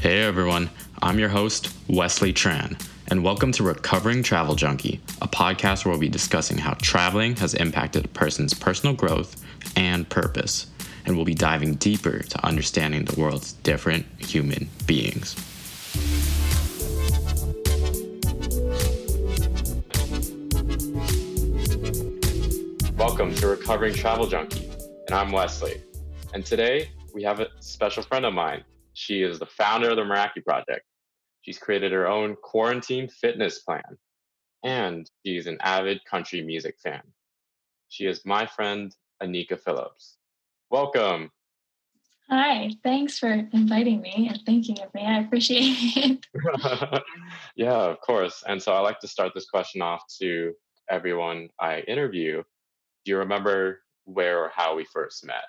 [0.00, 0.70] Hey everyone,
[1.02, 6.00] I'm your host, Wesley Tran, and welcome to Recovering Travel Junkie, a podcast where we'll
[6.00, 9.44] be discussing how traveling has impacted a person's personal growth
[9.76, 10.68] and purpose,
[11.04, 15.36] and we'll be diving deeper to understanding the world's different human beings.
[22.96, 24.70] Welcome to Recovering Travel Junkie,
[25.08, 25.82] and I'm Wesley.
[26.32, 28.64] And today we have a special friend of mine.
[29.00, 30.84] She is the founder of the Meraki Project.
[31.40, 33.96] She's created her own quarantine fitness plan,
[34.62, 37.00] and she's an avid country music fan.
[37.88, 40.18] She is my friend, Anika Phillips.
[40.70, 41.30] Welcome.
[42.28, 45.06] Hi, thanks for inviting me and thinking of me.
[45.06, 46.26] I appreciate it.
[47.56, 48.44] yeah, of course.
[48.46, 50.52] And so I like to start this question off to
[50.90, 52.42] everyone I interview.
[53.06, 55.44] Do you remember where or how we first met?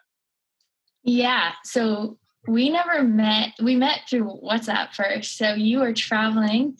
[1.04, 3.54] Yeah, so we never met.
[3.62, 5.38] We met through WhatsApp first.
[5.38, 6.78] So you were traveling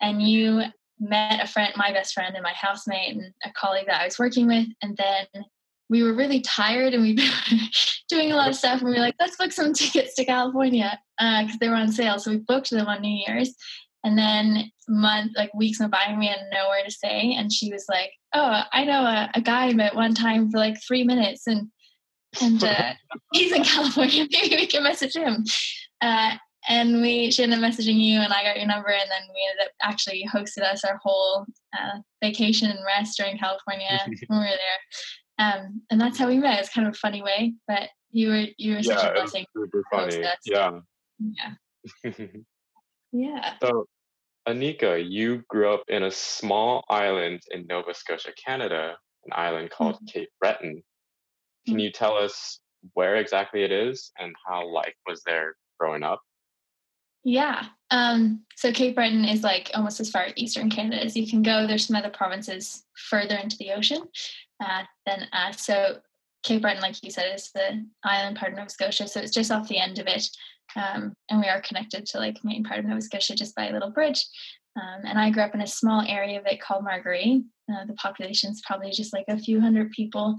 [0.00, 0.62] and you
[0.98, 4.18] met a friend, my best friend, and my housemate, and a colleague that I was
[4.18, 4.66] working with.
[4.82, 5.44] And then
[5.88, 7.30] we were really tired and we've been
[8.08, 8.80] doing a lot of stuff.
[8.80, 11.92] And we were like, let's book some tickets to California because uh, they were on
[11.92, 12.18] sale.
[12.18, 13.54] So we booked them on New Year's.
[14.04, 17.34] And then month, like weeks went by, and we had nowhere to stay.
[17.36, 20.58] And she was like, "Oh, I know a, a guy I met one time for
[20.58, 21.72] like three minutes, and
[22.40, 22.92] and uh,
[23.32, 24.26] he's in California.
[24.32, 25.44] Maybe we can message him.
[26.00, 26.36] Uh,
[26.68, 29.48] and we she ended up messaging you, and I got your number, and then we
[29.50, 31.46] ended up actually hosted us our whole
[31.78, 34.58] uh, vacation and rest during California when we were there.
[35.38, 36.58] Um, and that's how we met.
[36.60, 39.44] It's kind of a funny way, but you were you were yeah, such a blessing.
[39.56, 40.24] Super funny.
[40.44, 40.80] Yeah.
[42.02, 42.12] Yeah.
[43.12, 43.52] yeah.
[43.62, 43.86] So,
[44.48, 49.96] Anika, you grew up in a small island in Nova Scotia, Canada, an island called
[49.96, 50.06] mm-hmm.
[50.06, 50.82] Cape Breton.
[51.66, 52.60] Can you tell us
[52.94, 56.20] where exactly it is and how life was there growing up?
[57.24, 57.66] Yeah.
[57.90, 61.66] Um, so Cape Breton is like almost as far eastern Canada as you can go.
[61.66, 64.02] There's some other provinces further into the ocean
[64.64, 65.66] uh, than us.
[65.66, 65.98] So
[66.44, 69.08] Cape Breton, like you said, is the island part of Nova Scotia.
[69.08, 70.24] So it's just off the end of it.
[70.76, 73.72] Um, and we are connected to like main part of Nova Scotia just by a
[73.72, 74.24] little bridge.
[74.76, 77.42] Um, and I grew up in a small area of it called Margaree.
[77.68, 80.36] Uh, the population is probably just like a few hundred people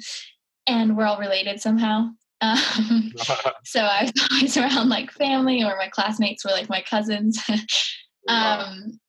[0.67, 2.09] and we're all related somehow.
[2.39, 3.13] Um,
[3.65, 7.41] so I was always around like family or my classmates were like my cousins.
[8.27, 8.99] um,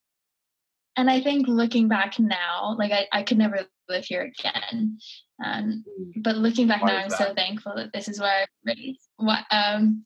[0.96, 4.98] and I think looking back now, like I, I could never live here again.
[5.44, 6.22] Um, mm.
[6.22, 7.18] but looking back Why now, I'm that?
[7.18, 9.06] so thankful that this is where I raised.
[9.18, 10.04] What, um,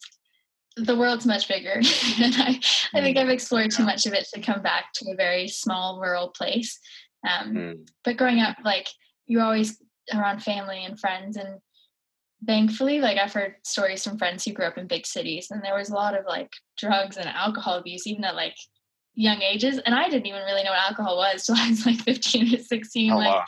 [0.76, 2.60] the world's much bigger, and I,
[2.94, 3.20] I think mm.
[3.20, 6.78] I've explored too much of it to come back to a very small rural place.
[7.28, 7.88] Um, mm.
[8.04, 8.88] But growing up, like
[9.26, 9.78] you always
[10.14, 11.60] around family and friends and
[12.46, 15.76] thankfully like i've heard stories from friends who grew up in big cities and there
[15.76, 18.56] was a lot of like drugs and alcohol abuse even at like
[19.14, 22.00] young ages and i didn't even really know what alcohol was till i was like
[22.00, 23.44] 15 or 16 oh, like wow.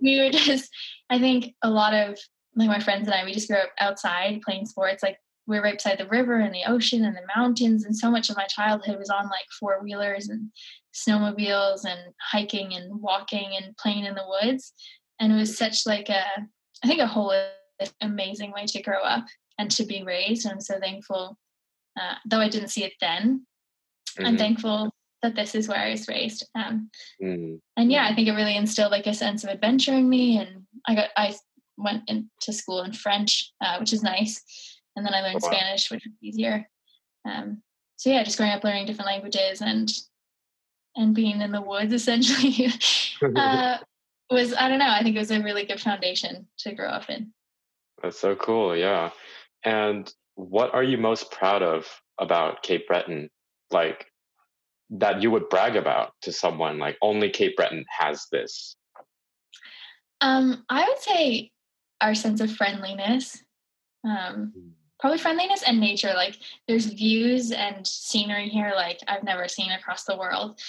[0.00, 0.70] we were just
[1.10, 2.18] i think a lot of
[2.56, 5.62] like my friends and i we just grew up outside playing sports like we are
[5.62, 8.46] right beside the river and the ocean and the mountains and so much of my
[8.46, 10.50] childhood was on like four wheelers and
[10.94, 14.72] snowmobiles and hiking and walking and playing in the woods
[15.22, 16.24] and it was such like a
[16.84, 17.32] i think a whole
[18.00, 19.24] amazing way to grow up
[19.58, 21.38] and to be raised and i'm so thankful
[22.00, 23.46] uh, though i didn't see it then
[24.10, 24.26] mm-hmm.
[24.26, 24.90] i'm thankful
[25.22, 26.90] that this is where i was raised um,
[27.22, 27.54] mm-hmm.
[27.76, 30.64] and yeah i think it really instilled like a sense of adventure in me and
[30.86, 31.34] i got i
[31.78, 34.42] went into school in french uh, which is nice
[34.96, 35.52] and then i learned oh, wow.
[35.52, 36.68] spanish which was easier
[37.24, 37.62] um,
[37.96, 39.92] so yeah just growing up learning different languages and
[40.96, 42.68] and being in the woods essentially
[43.36, 43.78] uh,
[44.32, 44.90] was I don't know.
[44.90, 47.32] I think it was a really good foundation to grow up in.
[48.02, 48.76] That's so cool.
[48.76, 49.10] Yeah.
[49.64, 51.86] And what are you most proud of
[52.18, 53.30] about Cape Breton?
[53.70, 54.06] Like
[54.90, 58.76] that you would brag about to someone like only Cape Breton has this?
[60.20, 61.50] Um, I would say
[62.00, 63.42] our sense of friendliness.
[64.04, 64.68] Um, hmm.
[64.98, 66.12] probably friendliness and nature.
[66.14, 66.36] Like
[66.68, 70.60] there's views and scenery here like I've never seen across the world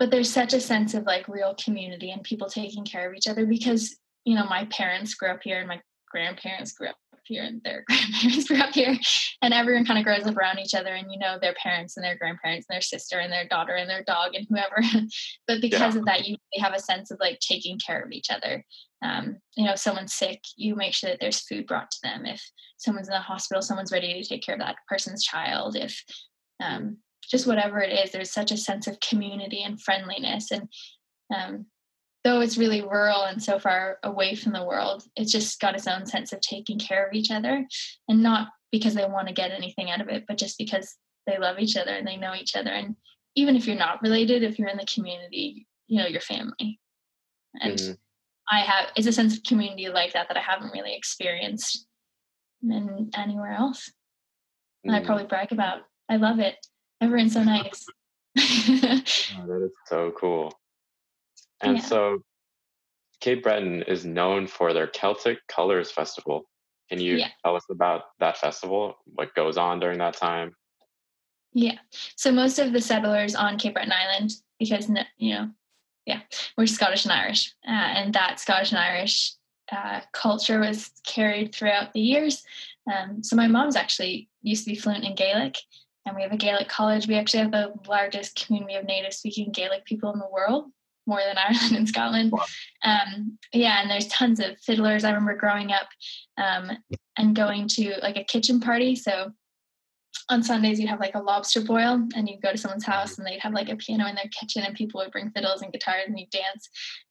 [0.00, 3.28] but there's such a sense of like real community and people taking care of each
[3.28, 5.80] other because you know my parents grew up here and my
[6.10, 8.96] grandparents grew up here and their grandparents grew up here
[9.42, 12.04] and everyone kind of grows up around each other and you know their parents and
[12.04, 14.82] their grandparents and their sister and their daughter and their dog and whoever.
[15.46, 16.00] But because yeah.
[16.00, 18.64] of that you have a sense of like taking care of each other.
[19.02, 22.24] Um, you know if someone's sick you make sure that there's food brought to them.
[22.24, 22.42] If
[22.78, 25.76] someone's in the hospital someone's ready to take care of that person's child.
[25.76, 26.02] If
[26.62, 30.68] um, just whatever it is there's such a sense of community and friendliness and
[31.34, 31.66] um,
[32.24, 35.86] though it's really rural and so far away from the world it's just got its
[35.86, 37.66] own sense of taking care of each other
[38.08, 40.96] and not because they want to get anything out of it but just because
[41.30, 42.70] they love each other and they know each other.
[42.70, 42.96] And
[43.36, 46.80] even if you're not related, if you're in the community, you know your family.
[47.60, 47.92] And mm-hmm.
[48.50, 51.86] I have it's a sense of community like that that I haven't really experienced
[52.62, 53.92] in anywhere else.
[54.84, 55.02] And mm-hmm.
[55.02, 55.82] I probably brag about.
[56.08, 56.56] I love it.
[57.00, 57.86] Everyone's so nice.
[58.38, 60.52] oh, that is so cool.
[61.62, 61.82] And yeah.
[61.82, 62.22] so
[63.20, 66.44] Cape Breton is known for their Celtic Colors Festival.
[66.88, 67.28] Can you yeah.
[67.44, 68.96] tell us about that festival?
[69.04, 70.54] What goes on during that time?
[71.52, 71.78] Yeah.
[72.16, 74.88] So most of the settlers on Cape Breton Island, because
[75.18, 75.50] you know,
[76.06, 76.20] yeah,
[76.56, 79.34] we're Scottish and Irish, uh, and that Scottish and Irish
[79.70, 82.42] uh, culture was carried throughout the years.
[82.92, 85.58] Um, so my mom's actually used to be fluent in Gaelic,
[86.06, 87.06] and we have a Gaelic college.
[87.06, 90.70] We actually have the largest community of native speaking Gaelic people in the world
[91.06, 92.32] more than Ireland and Scotland.
[92.84, 95.04] Um, yeah, and there's tons of fiddlers.
[95.04, 95.88] I remember growing up
[96.38, 96.70] um,
[97.18, 98.96] and going to like a kitchen party.
[98.96, 99.32] So
[100.28, 103.26] on Sundays you'd have like a lobster boil and you'd go to someone's house and
[103.26, 106.04] they'd have like a piano in their kitchen and people would bring fiddles and guitars
[106.06, 106.68] and you'd dance.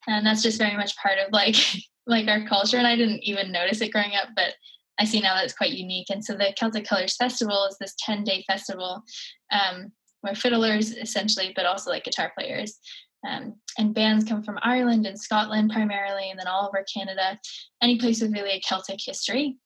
[0.07, 1.55] And that's just very much part of like
[2.07, 2.77] like our culture.
[2.77, 4.53] And I didn't even notice it growing up, but
[4.99, 6.09] I see now that's quite unique.
[6.09, 9.03] And so the Celtic Colors Festival is this 10 day festival
[9.51, 9.91] um,
[10.21, 12.77] where fiddlers essentially, but also like guitar players,
[13.27, 17.39] um, and bands come from Ireland and Scotland primarily, and then all over Canada,
[17.81, 19.57] any place with really a Celtic history.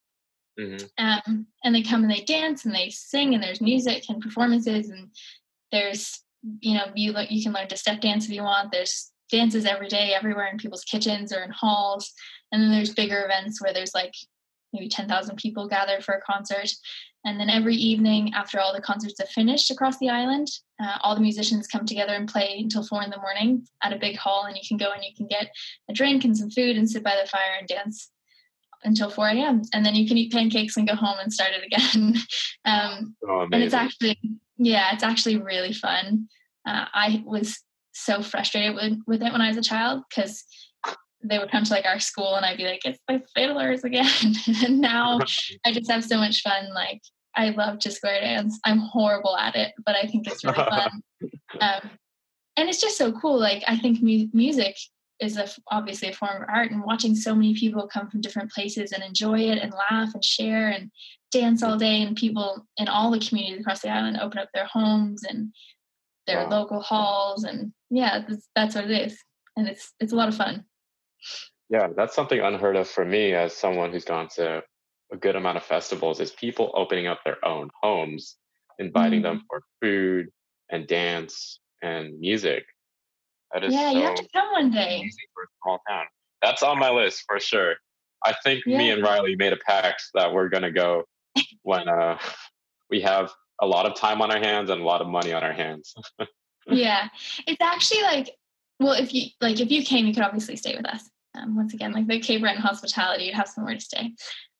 [0.60, 0.86] Mm-hmm.
[1.04, 4.90] Um, and they come and they dance and they sing, and there's music and performances,
[4.90, 5.10] and
[5.72, 6.22] there's
[6.60, 8.72] you know you you can learn to step dance if you want.
[8.72, 12.12] There's dances every day, everywhere in people's kitchens or in halls,
[12.52, 14.14] and then there's bigger events where there's like
[14.74, 16.70] maybe 10,000 people gather for a concert.
[17.26, 20.48] And then every evening, after all the concerts have finished across the island,
[20.82, 23.98] uh, all the musicians come together and play until four in the morning at a
[23.98, 24.46] big hall.
[24.46, 25.52] And you can go and you can get
[25.90, 28.10] a drink and some food and sit by the fire and dance
[28.84, 29.62] until 4 a.m.
[29.74, 32.16] And then you can eat pancakes and go home and start it again.
[32.66, 34.20] um, oh, and it's actually,
[34.58, 36.28] yeah, it's actually really fun.
[36.68, 37.60] Uh, I was
[37.94, 40.44] so frustrated with, with it when I was a child because
[41.24, 44.36] they would come to like our school and I'd be like, it's the fiddlers again.
[44.66, 45.20] and now
[45.66, 46.74] I just have so much fun.
[46.74, 47.02] Like
[47.36, 48.60] I love to square dance.
[48.66, 51.02] I'm horrible at it, but I think it's really fun.
[51.60, 51.90] Um,
[52.58, 53.40] and it's just so cool.
[53.40, 54.76] Like I think mu- music
[55.20, 58.52] is a, obviously a form of art and watching so many people come from different
[58.52, 60.92] places and enjoy it and laugh and share and
[61.32, 64.66] dance all day and people in all the communities across the island open up their
[64.66, 65.52] homes and
[66.28, 66.50] their wow.
[66.50, 69.18] local halls and yeah that's, that's what it is
[69.58, 70.64] and it's it's a lot of fun
[71.70, 74.62] yeah, that's something unheard of for me as someone who's gone to
[75.12, 78.38] a good amount of festivals is people opening up their own homes,
[78.80, 79.24] inviting mm.
[79.24, 80.28] them for food
[80.70, 82.66] and dance and music.
[83.54, 85.10] That is yeah, so you have to come one day.
[85.34, 86.06] For a small town.
[86.42, 87.76] That's on my list for sure.
[88.26, 88.78] I think yeah.
[88.78, 91.04] me and Riley made a pact that we're gonna go
[91.62, 92.18] when uh,
[92.90, 93.32] we have
[93.62, 95.94] a lot of time on our hands and a lot of money on our hands.
[96.68, 97.08] yeah,
[97.48, 98.36] it's actually like,
[98.80, 101.74] well, if you like, if you came, you could obviously stay with us um, once
[101.74, 104.14] again, like the Cape Breton hospitality, you'd have somewhere to stay.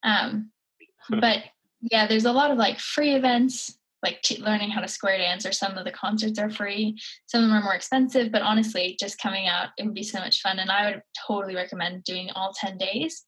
[0.04, 0.52] Um,
[1.10, 1.44] but
[1.82, 5.52] yeah, there's a lot of like free events, like learning how to square dance, or
[5.52, 6.98] some of the concerts are free.
[7.26, 10.20] Some of them are more expensive, but honestly, just coming out, it would be so
[10.20, 10.60] much fun.
[10.60, 13.24] And I would totally recommend doing all 10 days.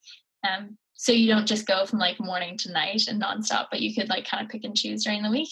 [0.48, 3.94] Um, so you don't just go from like morning to night and nonstop, but you
[3.94, 5.50] could like kind of pick and choose during the week.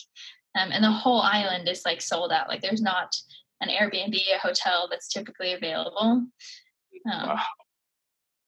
[0.57, 2.47] Um, and the whole island is like sold out.
[2.47, 3.13] Like there's not
[3.59, 6.25] an Airbnb, a hotel that's typically available.
[7.11, 7.39] Um, wow.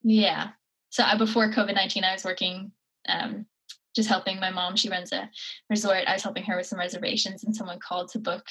[0.06, 0.50] Yeah.
[0.92, 2.72] So I, before COVID 19, I was working,
[3.10, 3.48] um,
[3.96, 4.76] just helping my mom.
[4.76, 5.30] She runs a
[5.70, 6.04] resort.
[6.06, 8.46] I was helping her with some reservations, and someone called to book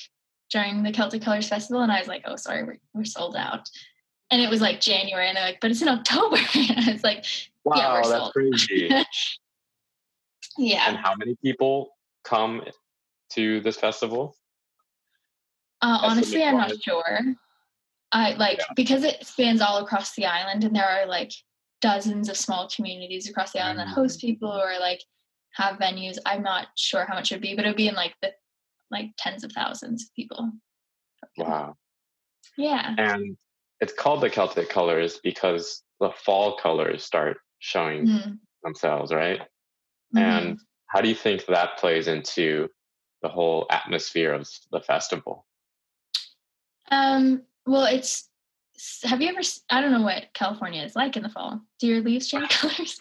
[0.51, 1.83] during the Celtic Colors Festival.
[1.83, 3.71] And I was like, oh, sorry, we're, we're sold out.
[4.31, 6.37] And it was like January, and they're like, but it's in October.
[6.55, 7.25] and I was like,
[7.63, 8.33] wow, yeah, we're that's sold.
[8.33, 8.89] crazy.
[10.59, 10.89] yeah.
[10.89, 11.91] And how many people
[12.25, 12.63] come
[13.35, 14.37] to this festival?
[15.81, 17.21] Uh, honestly, I'm not sure.
[18.14, 18.64] I like yeah.
[18.76, 21.33] because it spans all across the island and there are like
[21.83, 23.88] dozens of small communities across the island mm-hmm.
[23.88, 24.23] that host mm.
[24.23, 25.02] people or like
[25.54, 26.16] have venues.
[26.25, 28.33] I'm not sure how much it would be, but it would be in like the
[28.90, 30.52] like tens of thousands of people.
[31.37, 31.76] Wow.
[32.56, 32.94] Yeah.
[32.97, 33.37] And
[33.80, 38.33] it's called the Celtic colors because the fall colors start showing mm-hmm.
[38.62, 39.40] themselves, right?
[40.14, 40.18] Mm-hmm.
[40.18, 42.68] And how do you think that plays into
[43.23, 45.47] the whole atmosphere of the festival?
[46.92, 48.28] Um, well, it's.
[49.04, 49.40] Have you ever?
[49.71, 51.61] I don't know what California is like in the fall.
[51.78, 53.00] Do your leaves change colors?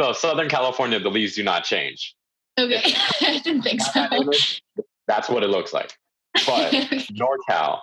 [0.00, 2.14] so Southern California, the leaves do not change.
[2.58, 2.80] Okay,
[3.20, 4.06] I didn't think so.
[5.06, 5.92] That's what it looks like.
[6.46, 6.72] But
[7.52, 7.80] NorCal,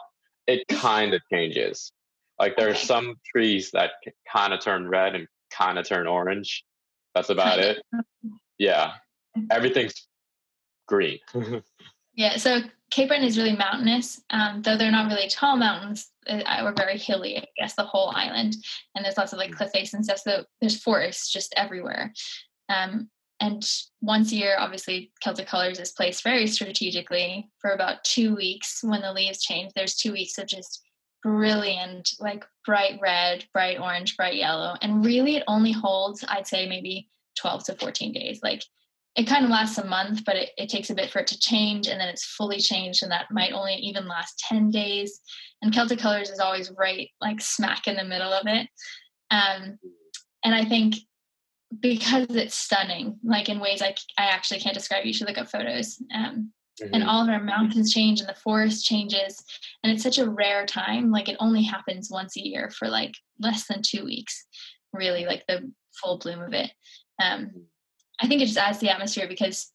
[0.47, 1.91] it kind of changes.
[2.39, 3.91] Like there are some trees that
[4.31, 6.63] kind of turn red and kind of turn orange.
[7.13, 7.81] That's about it.
[8.57, 8.93] Yeah,
[9.49, 10.07] everything's
[10.87, 11.19] green.
[12.15, 16.09] Yeah, so Cape Breton is really mountainous, um, though they're not really tall mountains.
[16.27, 18.55] Uh, we're very hilly, I guess, the whole island,
[18.95, 20.19] and there's lots of like cliff face and stuff.
[20.19, 22.13] So there's forests just everywhere.
[22.69, 23.09] Um,
[23.41, 23.67] and
[24.01, 29.01] once a year, obviously, Celtic Colors is placed very strategically for about two weeks when
[29.01, 29.73] the leaves change.
[29.75, 30.81] There's two weeks of just
[31.21, 34.75] brilliant, like bright red, bright orange, bright yellow.
[34.81, 38.39] And really, it only holds, I'd say, maybe 12 to 14 days.
[38.41, 38.63] Like
[39.15, 41.39] it kind of lasts a month, but it, it takes a bit for it to
[41.39, 45.21] change, and then it's fully changed, and that might only even last 10 days.
[45.61, 48.67] And Celtic Colors is always right, like smack in the middle of it.
[49.31, 49.79] Um,
[50.43, 50.95] and I think
[51.79, 55.49] because it's stunning, like in ways I, I actually can't describe, you should look up
[55.49, 55.97] photos.
[56.13, 56.93] Um, mm-hmm.
[56.93, 59.41] And all of our mountains change, and the forest changes,
[59.81, 61.09] and it's such a rare time.
[61.09, 64.45] Like it only happens once a year for like less than two weeks,
[64.91, 65.71] really, like the
[66.03, 66.71] full bloom of it.
[67.23, 67.65] Um,
[68.21, 69.71] I think it just adds to the atmosphere because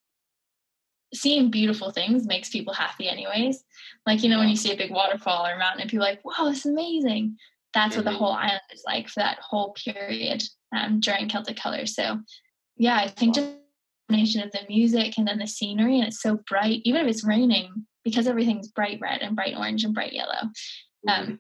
[1.12, 3.64] seeing beautiful things makes people happy anyways.
[4.06, 6.24] Like, you know, when you see a big waterfall or mountain and people are like,
[6.24, 7.36] wow, this is amazing.
[7.74, 8.04] That's mm-hmm.
[8.04, 8.46] what the whole mm-hmm.
[8.46, 10.42] island is like for that whole period
[10.76, 11.94] um, during Celtic Colors.
[11.94, 12.20] So
[12.76, 13.56] yeah, I think just
[14.08, 17.24] combination of the music and then the scenery and it's so bright, even if it's
[17.24, 20.50] raining, because everything's bright red and bright orange and bright yellow.
[21.08, 21.34] Um, mm-hmm.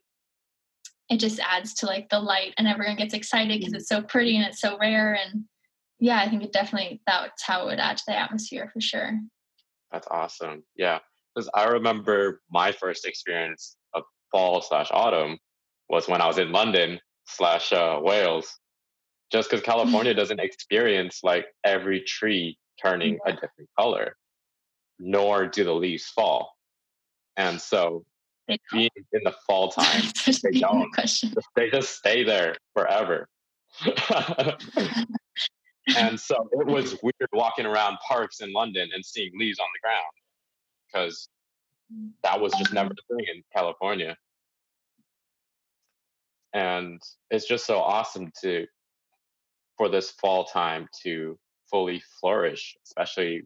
[1.08, 4.36] it just adds to like the light and everyone gets excited because it's so pretty
[4.36, 5.44] and it's so rare and
[6.00, 9.18] yeah, I think it definitely that's how it would add to the atmosphere for sure.
[9.92, 10.64] That's awesome.
[10.76, 10.98] Yeah,
[11.34, 15.38] because I remember my first experience of fall slash autumn
[15.88, 18.58] was when I was in London slash uh, Wales.
[19.30, 23.32] Just because California doesn't experience like every tree turning yeah.
[23.32, 24.16] a different color,
[24.98, 26.54] nor do the leaves fall,
[27.36, 28.04] and so
[28.72, 30.02] being in the fall time,
[30.42, 30.88] they don't.
[31.56, 33.28] They just stay there forever.
[35.96, 39.80] And so it was weird walking around parks in London and seeing leaves on the
[39.86, 40.12] ground
[40.86, 41.28] because
[42.22, 44.16] that was just never the thing in California.
[46.52, 48.66] And it's just so awesome to
[49.76, 51.38] for this fall time to
[51.70, 53.42] fully flourish, especially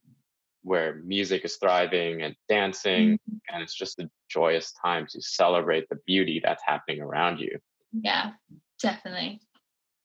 [0.62, 3.36] where music is thriving and dancing mm-hmm.
[3.50, 7.58] and it's just a joyous time to celebrate the beauty that's happening around you.
[7.92, 8.32] Yeah,
[8.80, 9.40] definitely.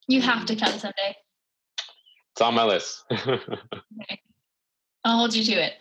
[0.07, 0.59] You have to mm.
[0.59, 1.15] come someday.
[2.39, 3.03] It's on my list.
[3.11, 4.21] okay.
[5.03, 5.73] I'll hold you to it.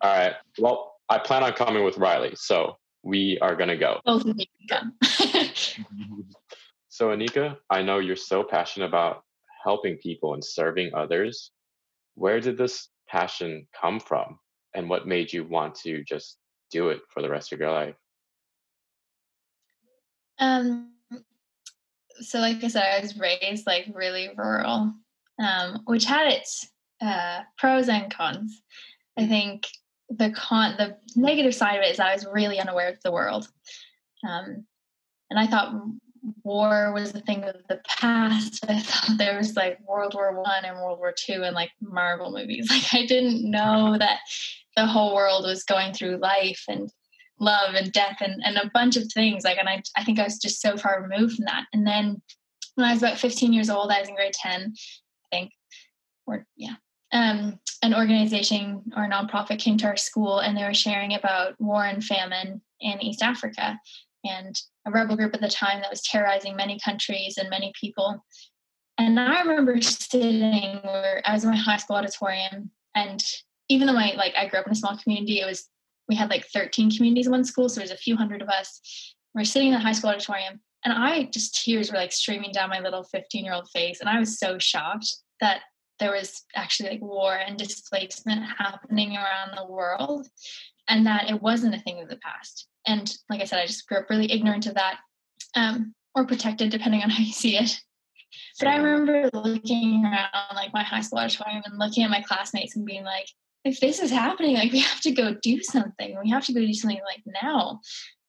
[0.00, 0.34] All right.
[0.56, 3.98] Well, I plan on coming with Riley, so we are gonna go.
[4.04, 4.94] Both of you come.
[6.88, 9.24] so, Anika, I know you're so passionate about
[9.64, 11.50] helping people and serving others.
[12.14, 14.38] Where did this passion come from,
[14.76, 16.38] and what made you want to just
[16.70, 17.96] do it for the rest of your life?
[20.38, 20.92] Um.
[22.20, 24.94] So, like I said, I was raised like really rural
[25.38, 26.68] um, which had its
[27.00, 28.62] uh, pros and cons.
[29.16, 29.66] I think
[30.08, 33.12] the con, the negative side of it is that I was really unaware of the
[33.12, 33.48] world,
[34.28, 34.64] um,
[35.30, 35.74] and I thought
[36.42, 38.64] war was the thing of the past.
[38.68, 42.32] I thought there was like World War One and World War Two and like Marvel
[42.32, 42.68] movies.
[42.70, 44.20] Like I didn't know that
[44.76, 46.90] the whole world was going through life and
[47.40, 49.44] love and death and, and a bunch of things.
[49.44, 51.64] Like and I I think I was just so far removed from that.
[51.72, 52.22] And then
[52.74, 54.76] when I was about 15 years old, I was in grade 10, think,
[56.28, 56.74] or yeah,
[57.12, 61.60] um, an organization or a nonprofit came to our school and they were sharing about
[61.60, 63.78] war and famine in East Africa
[64.24, 64.54] and
[64.86, 68.24] a rebel group at the time that was terrorizing many countries and many people.
[68.98, 73.22] And I remember sitting where I was in my high school auditorium, and
[73.68, 75.68] even though I like I grew up in a small community, it was
[76.08, 79.14] we had like 13 communities in one school, so there's a few hundred of us.
[79.34, 82.70] We're sitting in the high school auditorium, and I just tears were like streaming down
[82.70, 84.00] my little 15 year old face.
[84.00, 85.08] And I was so shocked
[85.40, 85.60] that
[85.98, 90.28] there was actually like war and displacement happening around the world
[90.88, 92.66] and that it wasn't a thing of the past.
[92.86, 94.98] And like I said, I just grew up really ignorant of that
[95.54, 97.80] um, or protected, depending on how you see it.
[98.58, 102.76] But I remember looking around like my high school auditorium and looking at my classmates
[102.76, 103.28] and being like,
[103.64, 106.16] if this is happening, like we have to go do something.
[106.22, 107.80] We have to go do something like now.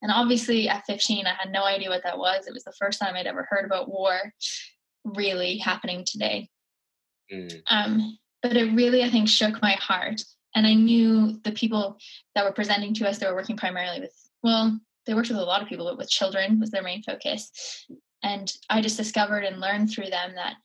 [0.01, 2.47] And obviously, at 15, I had no idea what that was.
[2.47, 4.33] It was the first time I'd ever heard about war
[5.03, 6.49] really happening today.
[7.31, 7.61] Mm.
[7.69, 10.21] Um, but it really, I think, shook my heart.
[10.55, 11.97] And I knew the people
[12.35, 15.43] that were presenting to us, they were working primarily with, well, they worked with a
[15.43, 17.85] lot of people, but with children was their main focus.
[18.23, 20.55] And I just discovered and learned through them that,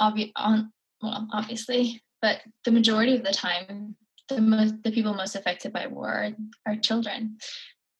[0.00, 3.96] obvi- on, well, obviously, but the majority of the time,
[4.28, 6.30] the most the people most affected by war
[6.66, 7.36] are, children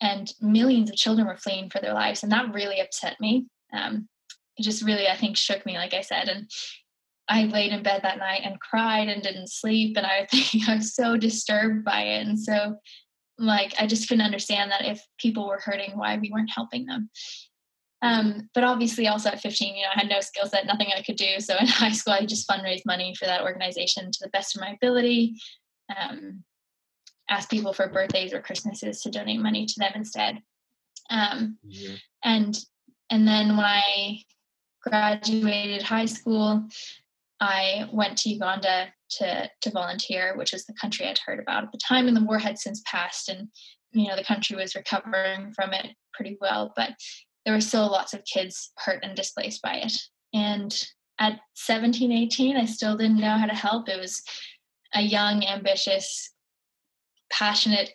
[0.01, 4.09] and millions of children were fleeing for their lives and that really upset me um,
[4.57, 6.49] it just really i think shook me like i said and
[7.29, 9.97] I laid in bed that night and cried and didn't sleep.
[9.97, 12.27] And I think I was so disturbed by it.
[12.27, 12.77] And so,
[13.39, 17.11] like, I just couldn't understand that if people were hurting, why we weren't helping them.
[18.03, 21.03] Um, but obviously, also at 15, you know, I had no skill set, nothing I
[21.03, 21.39] could do.
[21.39, 24.61] So in high school, I just fundraised money for that organization to the best of
[24.61, 25.37] my ability.
[25.97, 26.43] Um,
[27.29, 30.43] asked people for birthdays or Christmases to donate money to them instead.
[31.11, 31.95] Um, mm-hmm.
[32.25, 32.59] And
[33.11, 34.23] and then when I
[34.83, 36.65] graduated high school,
[37.43, 38.87] I went to Uganda
[39.19, 42.25] to to volunteer, which was the country I'd heard about at the time, and the
[42.25, 43.49] war had since passed, and
[43.91, 46.91] you know the country was recovering from it pretty well, but
[47.45, 49.93] there were still lots of kids hurt and displaced by it.
[50.33, 50.73] And
[51.19, 53.89] at 17, 18, I still didn't know how to help.
[53.89, 54.23] It was
[54.95, 56.31] a young, ambitious,
[57.33, 57.91] passionate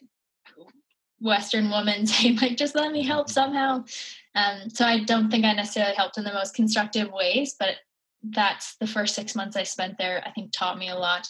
[1.21, 3.85] Western woman saying, like, just let me help somehow.
[4.35, 7.77] Um, so I don't think I necessarily helped in the most constructive ways, but
[8.31, 11.27] that's the first six months I spent there, I think taught me a lot,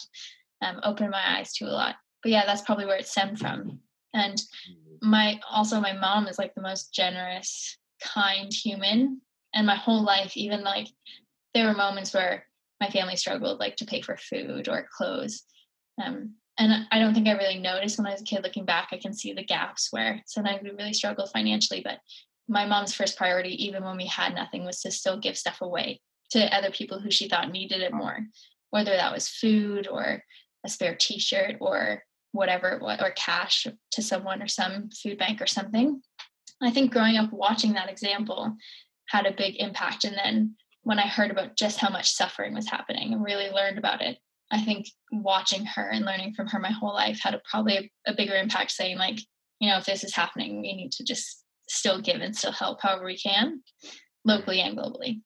[0.62, 1.96] um, opened my eyes to a lot.
[2.22, 3.80] But yeah, that's probably where it stemmed from.
[4.14, 5.10] And mm-hmm.
[5.10, 9.20] my also my mom is like the most generous, kind human.
[9.54, 10.88] And my whole life, even like
[11.54, 12.44] there were moments where
[12.80, 15.42] my family struggled like to pay for food or clothes.
[16.02, 18.88] Um, and I don't think I really noticed when I was a kid looking back,
[18.90, 21.98] I can see the gaps where sometimes we really struggled financially, but
[22.48, 26.00] my mom's first priority, even when we had nothing, was to still give stuff away
[26.30, 28.20] to other people who she thought needed it more,
[28.70, 30.22] whether that was food or
[30.64, 35.40] a spare t-shirt or whatever it was or cash to someone or some food bank
[35.40, 36.02] or something.
[36.60, 38.56] I think growing up watching that example
[39.08, 40.04] had a big impact.
[40.04, 43.78] And then when I heard about just how much suffering was happening and really learned
[43.78, 44.18] about it,
[44.50, 48.10] I think watching her and learning from her my whole life had a, probably a,
[48.10, 49.18] a bigger impact saying like,
[49.60, 52.80] you know, if this is happening, we need to just still give and still help
[52.80, 53.62] however we can,
[54.24, 55.20] locally and globally.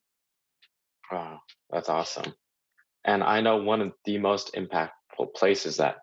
[1.12, 1.40] Wow,
[1.70, 2.32] that's awesome.
[3.04, 5.96] And I know one of the most impactful places that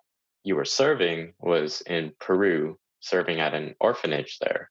[0.44, 4.70] you were serving was in Peru, serving at an orphanage there.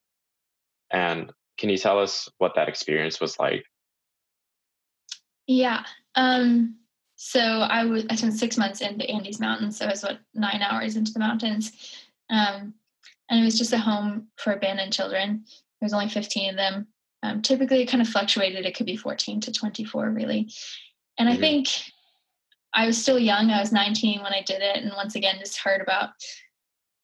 [0.90, 3.64] And can you tell us what that experience was like?
[5.48, 5.84] Yeah.
[6.14, 6.76] Um,
[7.16, 9.76] so I was I spent six months in the Andes Mountains.
[9.76, 11.72] So I was what nine hours into the mountains,
[12.30, 12.74] um,
[13.28, 15.44] and it was just a home for abandoned children.
[15.80, 16.86] There was only fifteen of them,
[17.22, 18.64] um, typically, it kind of fluctuated.
[18.64, 20.50] It could be 14 to 24, really.
[21.18, 21.36] And mm-hmm.
[21.36, 21.68] I think
[22.74, 23.50] I was still young.
[23.50, 24.76] I was 19 when I did it.
[24.76, 26.10] And once again, just heard about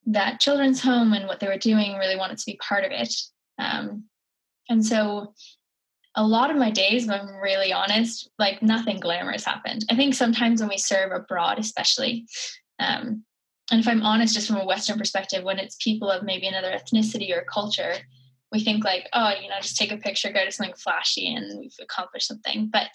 [0.07, 3.15] that children's home and what they were doing, really wanted to be part of it.
[3.59, 4.05] Um,
[4.69, 5.35] and so
[6.15, 9.85] a lot of my days, if I'm really honest, like nothing glamorous happened.
[9.91, 12.27] I think sometimes when we serve abroad, especially,
[12.79, 13.25] um,
[13.71, 16.71] and if I'm honest, just from a Western perspective, when it's people of maybe another
[16.71, 17.95] ethnicity or culture,
[18.55, 21.59] we think like, oh, you know, just take a picture, go to something flashy, and
[21.59, 22.71] we've accomplished something.
[22.73, 22.87] But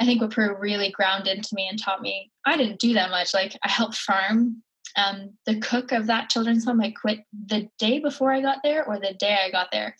[0.00, 3.10] I think what Peru really grounded to me and taught me, I didn't do that
[3.10, 3.34] much.
[3.34, 4.62] Like I helped farm.
[4.96, 8.86] Um, the cook of that children's home, I quit the day before I got there
[8.86, 9.94] or the day I got there.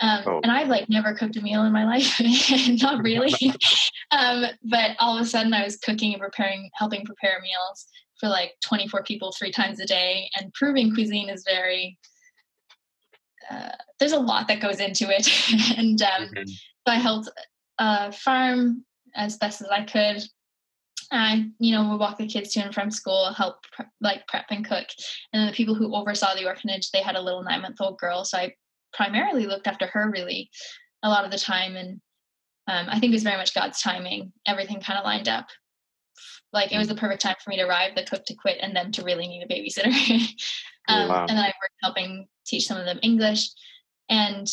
[0.00, 0.40] Um, oh.
[0.42, 2.20] And I've like never cooked a meal in my life,
[2.80, 3.34] not really.
[4.12, 7.86] um, but all of a sudden, I was cooking and preparing, helping prepare meals
[8.20, 10.30] for like 24 people three times a day.
[10.36, 11.98] And Peruvian cuisine is very
[13.50, 15.28] uh, there's a lot that goes into it.
[15.78, 16.48] and um, mm-hmm.
[16.48, 17.30] so I helped
[17.78, 20.22] uh, farm as best as I could.
[21.12, 23.56] I, you know, would walk the kids to and from school, help
[24.00, 24.86] like prep and cook.
[25.32, 27.98] And then the people who oversaw the orphanage, they had a little nine month old
[27.98, 28.24] girl.
[28.24, 28.54] So I
[28.92, 30.50] primarily looked after her really
[31.02, 31.76] a lot of the time.
[31.76, 32.00] And
[32.66, 34.32] um, I think it was very much God's timing.
[34.46, 35.46] Everything kind of lined up.
[36.52, 38.74] Like it was the perfect time for me to arrive, the cook to quit, and
[38.74, 39.86] them to really need a babysitter.
[40.88, 41.20] um, wow.
[41.20, 43.48] And then I worked helping teach some of them English.
[44.08, 44.48] And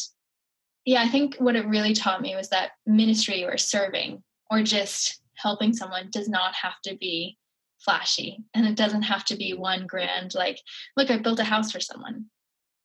[0.86, 5.22] yeah, I think what it really taught me was that ministry or serving or just
[5.36, 7.38] helping someone does not have to be
[7.80, 10.60] flashy and it doesn't have to be one grand like
[10.96, 12.26] look i built a house for someone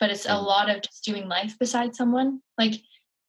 [0.01, 0.43] but it's a mm.
[0.43, 2.81] lot of just doing life beside someone like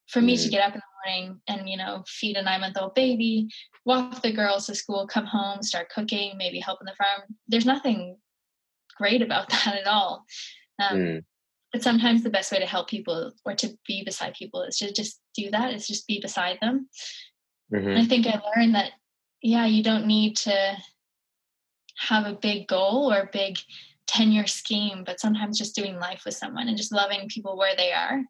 [0.08, 0.50] for me to mm.
[0.50, 3.48] get up in the morning and you know feed a nine month old baby
[3.84, 7.66] walk the girls to school come home start cooking maybe help in the farm there's
[7.66, 8.16] nothing
[8.96, 10.24] great about that at all
[10.80, 11.22] um, mm
[11.72, 14.92] but sometimes the best way to help people or to be beside people is to
[14.92, 16.88] just do that is just be beside them
[17.72, 17.98] mm-hmm.
[17.98, 18.92] i think i learned that
[19.42, 20.76] yeah you don't need to
[21.98, 23.58] have a big goal or a big
[24.08, 27.76] 10 year scheme but sometimes just doing life with someone and just loving people where
[27.76, 28.22] they are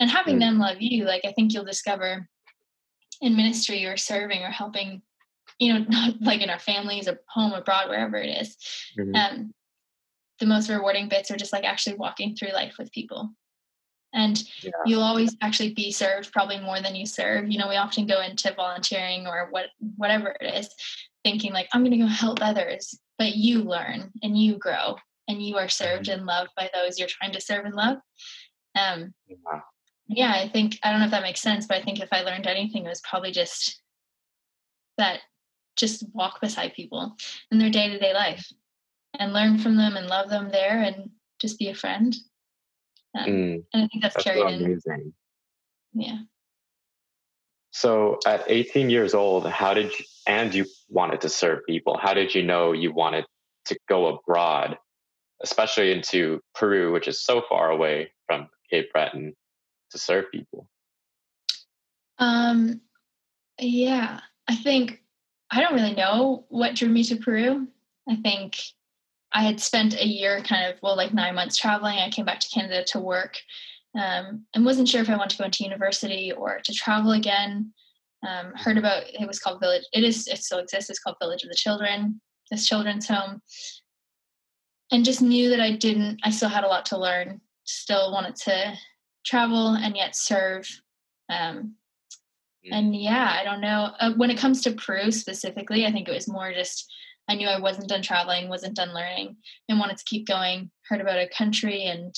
[0.00, 0.40] and having mm-hmm.
[0.40, 2.28] them love you like i think you'll discover
[3.20, 5.02] in ministry or serving or helping
[5.58, 8.56] you know not like in our families or home abroad wherever it is.
[8.98, 9.14] Mm-hmm.
[9.14, 9.54] um,
[10.40, 13.30] the most rewarding bits are just like actually walking through life with people
[14.12, 14.70] and yeah.
[14.86, 18.20] you'll always actually be served probably more than you serve you know we often go
[18.20, 19.66] into volunteering or what
[19.96, 20.68] whatever it is
[21.24, 24.96] thinking like i'm going to go help others but you learn and you grow
[25.28, 26.18] and you are served Mm-hmm.
[26.18, 27.98] and loved by those you're trying to serve and love.
[28.78, 29.14] Um
[30.06, 32.20] yeah i think i don't know if that makes sense but i think if i
[32.20, 33.80] learned anything it was probably just
[34.98, 35.20] that
[35.76, 37.16] just walk beside people
[37.50, 38.46] in their day-to-day life
[39.18, 41.10] and learn from them and love them there and
[41.40, 42.14] just be a friend.
[43.16, 44.40] Um, Mm, and i think that's, that's carried
[44.82, 45.12] so in
[45.94, 46.18] yeah.
[47.70, 52.14] So at 18 years old, how did you, and you wanted to serve people, how
[52.14, 53.24] did you know you wanted
[53.66, 54.76] to go abroad,
[55.44, 59.34] especially into Peru, which is so far away from Cape Breton,
[59.90, 60.68] to serve people?
[62.18, 62.80] Um,
[63.60, 65.02] yeah, I think
[65.50, 67.68] I don't really know what drew me to Peru.
[68.08, 68.60] I think
[69.32, 71.98] I had spent a year, kind of, well, like nine months traveling.
[71.98, 73.36] I came back to Canada to work,
[73.94, 77.72] um, and wasn't sure if I wanted to go into university or to travel again.
[78.26, 79.84] Um, heard about it was called Village.
[79.92, 80.26] It is.
[80.26, 80.88] It still exists.
[80.88, 82.20] It's called Village of the Children.
[82.50, 83.40] This children's home,
[84.92, 86.20] and just knew that I didn't.
[86.24, 87.40] I still had a lot to learn.
[87.64, 88.74] Still wanted to
[89.24, 90.68] travel and yet serve.
[91.28, 91.76] Um,
[92.72, 93.90] and yeah, I don't know.
[94.00, 96.90] Uh, when it comes to Peru specifically, I think it was more just
[97.28, 99.36] I knew I wasn't done traveling, wasn't done learning,
[99.68, 100.70] and wanted to keep going.
[100.88, 102.14] Heard about a country and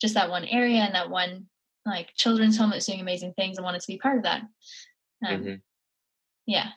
[0.00, 1.46] just that one area and that one
[1.84, 4.42] like children's home that's doing amazing things and wanted to be part of that.
[5.26, 5.60] Um, Mhm.
[6.46, 6.68] Yeah.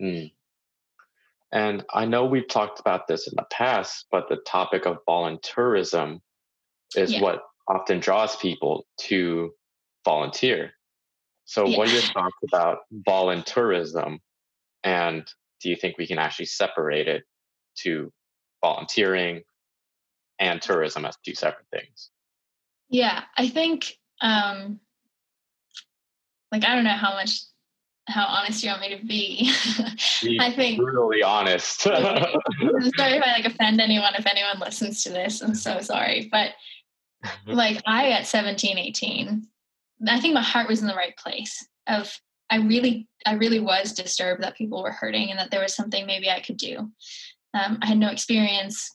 [0.00, 0.32] Mm.
[1.52, 6.20] And I know we've talked about this in the past, but the topic of volunteerism
[6.96, 7.20] is Yeah.
[7.20, 9.54] what often draws people to
[10.04, 10.72] volunteer.
[11.44, 14.18] So, what are your thoughts about volunteerism?
[14.82, 17.24] And do you think we can actually separate it
[17.80, 18.12] to
[18.62, 19.42] volunteering
[20.38, 22.10] and tourism as two separate things?
[22.88, 24.80] Yeah, I think um
[26.50, 27.40] like I don't know how much
[28.08, 29.52] how honest you want me to be.
[30.22, 31.86] Be I think brutally honest.
[31.86, 35.40] I'm sorry if I like offend anyone if anyone listens to this.
[35.40, 36.28] I'm so sorry.
[36.30, 36.50] But
[37.46, 39.46] like I at 17, 18,
[40.08, 42.12] I think my heart was in the right place of
[42.50, 46.06] I really I really was disturbed that people were hurting and that there was something
[46.06, 46.90] maybe I could do.
[47.54, 48.94] Um, I had no experience,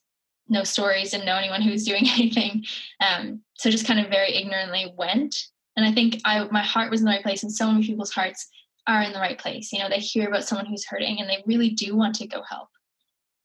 [0.49, 2.65] no stories, didn't know anyone who was doing anything.
[2.99, 5.35] Um, so just kind of very ignorantly went.
[5.77, 8.11] And I think I my heart was in the right place and so many people's
[8.11, 8.47] hearts
[8.87, 9.71] are in the right place.
[9.73, 12.41] You know, they hear about someone who's hurting and they really do want to go
[12.41, 12.69] help.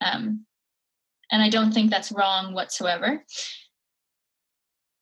[0.01, 0.47] Um,
[1.31, 3.25] and I don't think that's wrong whatsoever.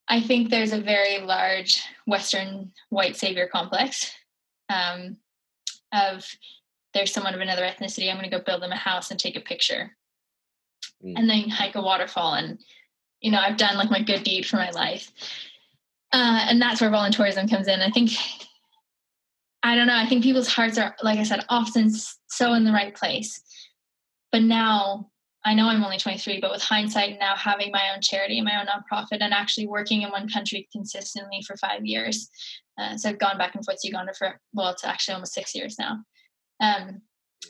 [0.09, 4.13] I think there's a very large Western white savior complex
[4.69, 5.17] um,
[5.93, 6.27] of
[6.95, 8.09] there's someone of another ethnicity.
[8.11, 9.97] I'm going to go build them a house and take a picture,
[11.05, 11.15] Mm.
[11.17, 12.35] and then hike a waterfall.
[12.35, 12.59] And
[13.21, 15.11] you know, I've done like my good deed for my life,
[16.13, 17.81] uh, and that's where volunteerism comes in.
[17.81, 18.11] I think
[19.63, 19.97] I don't know.
[19.97, 21.91] I think people's hearts are, like I said, often
[22.29, 23.43] so in the right place.
[24.33, 25.11] But now
[25.45, 28.61] I know I'm only 23, but with hindsight, now having my own charity and my
[28.61, 32.29] own nonprofit and actually working in one country consistently for five years.
[32.79, 35.55] Uh, so I've gone back and forth to Uganda for, well, it's actually almost six
[35.55, 35.99] years now.
[36.61, 37.03] Um,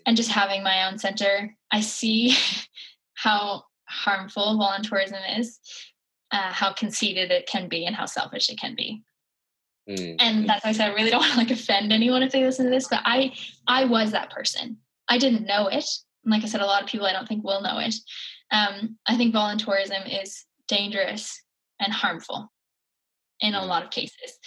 [0.07, 2.37] and just having my own center, I see
[3.15, 5.59] how harmful volunteerism is,
[6.33, 9.03] uh, how conceited it can be, and how selfish it can be
[9.91, 10.17] Mm.
[10.21, 12.45] and that's why I said I really don't want to like offend anyone if they
[12.45, 13.33] listen to this, but I
[13.67, 14.79] I was that person.
[15.09, 15.85] I didn't know it.
[16.25, 17.95] And like I said, a lot of people I don't think will know it.
[18.53, 21.43] Um, I think volunteerism is dangerous
[21.81, 22.51] and harmful
[23.41, 23.69] in a Mm.
[23.69, 24.39] lot of cases.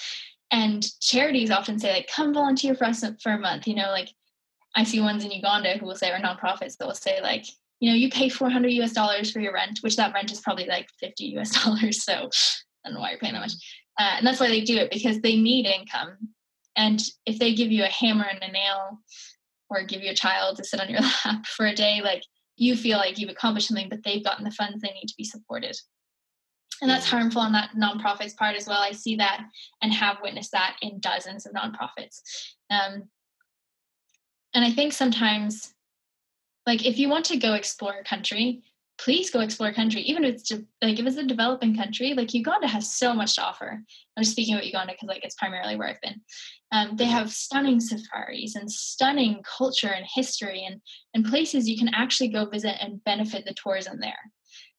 [0.51, 3.67] And charities often say like, come volunteer for us for a month.
[3.67, 4.09] You know, like
[4.75, 7.45] I see ones in Uganda who will say, or nonprofits that will say like,
[7.79, 10.67] you know, you pay 400 US dollars for your rent, which that rent is probably
[10.67, 12.03] like 50 US dollars.
[12.03, 13.53] So I don't know why you're paying that much.
[13.99, 16.17] Uh, and that's why they do it because they need income.
[16.75, 18.99] And if they give you a hammer and a nail
[19.69, 22.23] or give you a child to sit on your lap for a day, like
[22.55, 25.23] you feel like you've accomplished something, but they've gotten the funds they need to be
[25.23, 25.75] supported.
[26.81, 28.79] And that's harmful on that nonprofits part as well.
[28.81, 29.45] I see that
[29.81, 32.21] and have witnessed that in dozens of nonprofits.
[32.69, 33.09] Um,
[34.53, 35.73] and I think sometimes,
[36.67, 38.63] like, if you want to go explore a country,
[39.03, 42.13] please go explore a country, even if it's de- like if it's a developing country.
[42.13, 43.83] Like Uganda has so much to offer.
[44.15, 46.21] I'm just speaking about Uganda because like it's primarily where I've been.
[46.71, 50.79] Um, they have stunning safaris and stunning culture and history and
[51.13, 54.19] and places you can actually go visit and benefit the tourism there.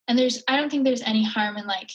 [0.08, 1.90] And there's I don't think there's any harm in like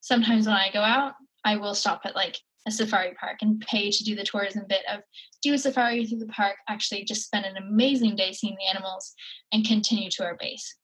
[0.00, 1.14] sometimes when I go out,
[1.44, 4.82] I will stop at like a safari park and pay to do the tourism bit
[4.88, 5.00] of
[5.42, 9.14] do a safari through the park, actually just spend an amazing day seeing the animals
[9.52, 10.76] and continue to our base.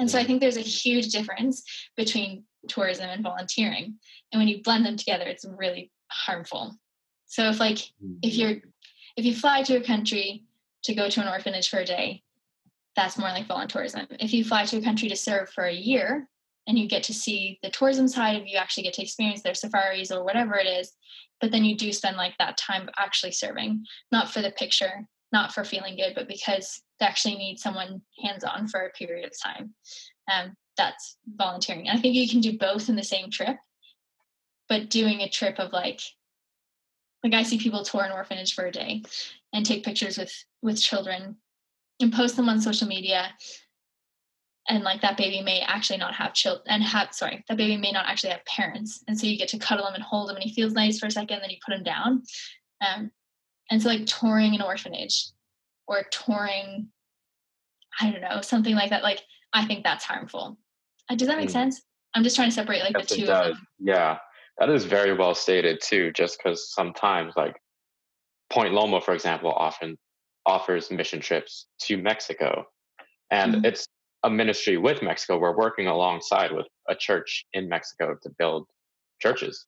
[0.00, 1.62] And so I think there's a huge difference
[1.96, 3.98] between tourism and volunteering.
[4.32, 6.74] And when you blend them together, it's really harmful.
[7.26, 8.14] So if like mm-hmm.
[8.22, 8.56] if you're
[9.16, 10.44] if you fly to a country
[10.84, 12.22] to go to an orphanage for a day
[12.96, 14.06] that's more like volunteerism.
[14.18, 16.28] If you fly to a country to serve for a year
[16.66, 19.54] and you get to see the tourism side of you actually get to experience their
[19.54, 20.92] safaris or whatever it is,
[21.40, 25.54] but then you do spend like that time actually serving, not for the picture, not
[25.54, 29.74] for feeling good, but because actually need someone hands on for a period of time.
[30.32, 31.88] Um, that's volunteering.
[31.88, 33.56] And I think you can do both in the same trip,
[34.68, 36.00] but doing a trip of like,
[37.22, 39.02] like I see people tour an orphanage for a day
[39.52, 40.32] and take pictures with
[40.62, 41.36] with children
[42.00, 43.28] and post them on social media
[44.68, 47.92] and like that baby may actually not have children and have sorry that baby may
[47.92, 50.44] not actually have parents and so you get to cuddle him and hold him and
[50.44, 52.22] he feels nice for a second then you put him down
[52.86, 53.10] um,
[53.70, 55.26] and so like touring an orphanage
[55.90, 56.88] or touring
[58.00, 59.20] i don't know something like that like
[59.52, 60.56] i think that's harmful
[61.10, 61.52] uh, does that make mm.
[61.52, 61.82] sense
[62.14, 64.16] i'm just trying to separate like yes, the two of them yeah
[64.58, 67.56] that is very well stated too just because sometimes like
[68.48, 69.98] point loma for example often
[70.46, 72.64] offers mission trips to mexico
[73.30, 73.64] and mm-hmm.
[73.66, 73.86] it's
[74.22, 75.38] a ministry with Mexico.
[75.38, 78.66] We're working alongside with a church in Mexico to build
[79.20, 79.66] churches.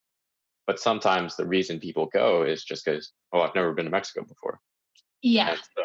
[0.67, 4.25] But sometimes the reason people go is just because, oh, I've never been to Mexico
[4.27, 4.61] before.
[5.23, 5.55] Yeah.
[5.55, 5.83] So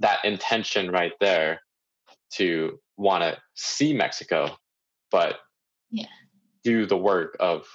[0.00, 1.60] that intention right there
[2.34, 4.50] to want to see Mexico,
[5.10, 5.36] but
[5.90, 6.06] yeah.
[6.64, 7.66] do the work of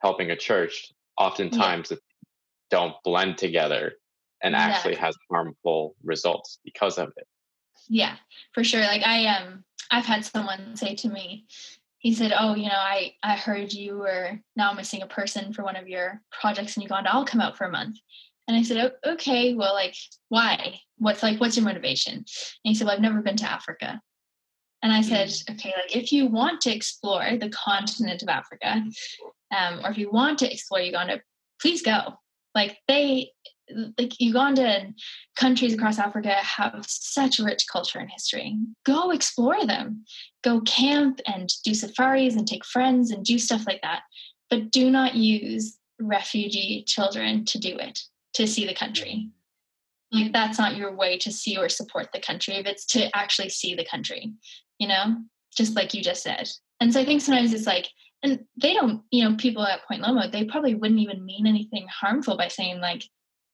[0.00, 1.96] helping a church, oftentimes yeah.
[2.70, 3.92] don't blend together
[4.42, 7.26] and actually has harmful results because of it
[7.88, 8.16] yeah
[8.52, 11.44] for sure like i um i've had someone say to me
[11.98, 15.62] he said oh you know i i heard you were now missing a person for
[15.62, 17.98] one of your projects in uganda i'll come out for a month
[18.50, 19.94] and i said oh, okay well like
[20.28, 22.24] why what's like what's your motivation and
[22.64, 24.00] he said well i've never been to africa
[24.82, 25.54] and i said mm.
[25.54, 28.82] okay like if you want to explore the continent of africa
[29.56, 31.20] um, or if you want to explore uganda
[31.60, 32.14] please go
[32.56, 33.30] like they
[33.96, 34.98] like Uganda and
[35.36, 38.58] countries across Africa have such a rich culture and history.
[38.84, 40.04] Go explore them.
[40.42, 44.02] Go camp and do safaris and take friends and do stuff like that.
[44.48, 48.00] But do not use refugee children to do it,
[48.34, 49.30] to see the country.
[50.12, 52.54] Like that's not your way to see or support the country.
[52.54, 54.32] If it's to actually see the country,
[54.78, 55.16] you know,
[55.56, 56.48] just like you just said.
[56.80, 57.86] And so I think sometimes it's like,
[58.22, 61.86] and they don't, you know, people at Point Loma, they probably wouldn't even mean anything
[61.88, 63.04] harmful by saying like,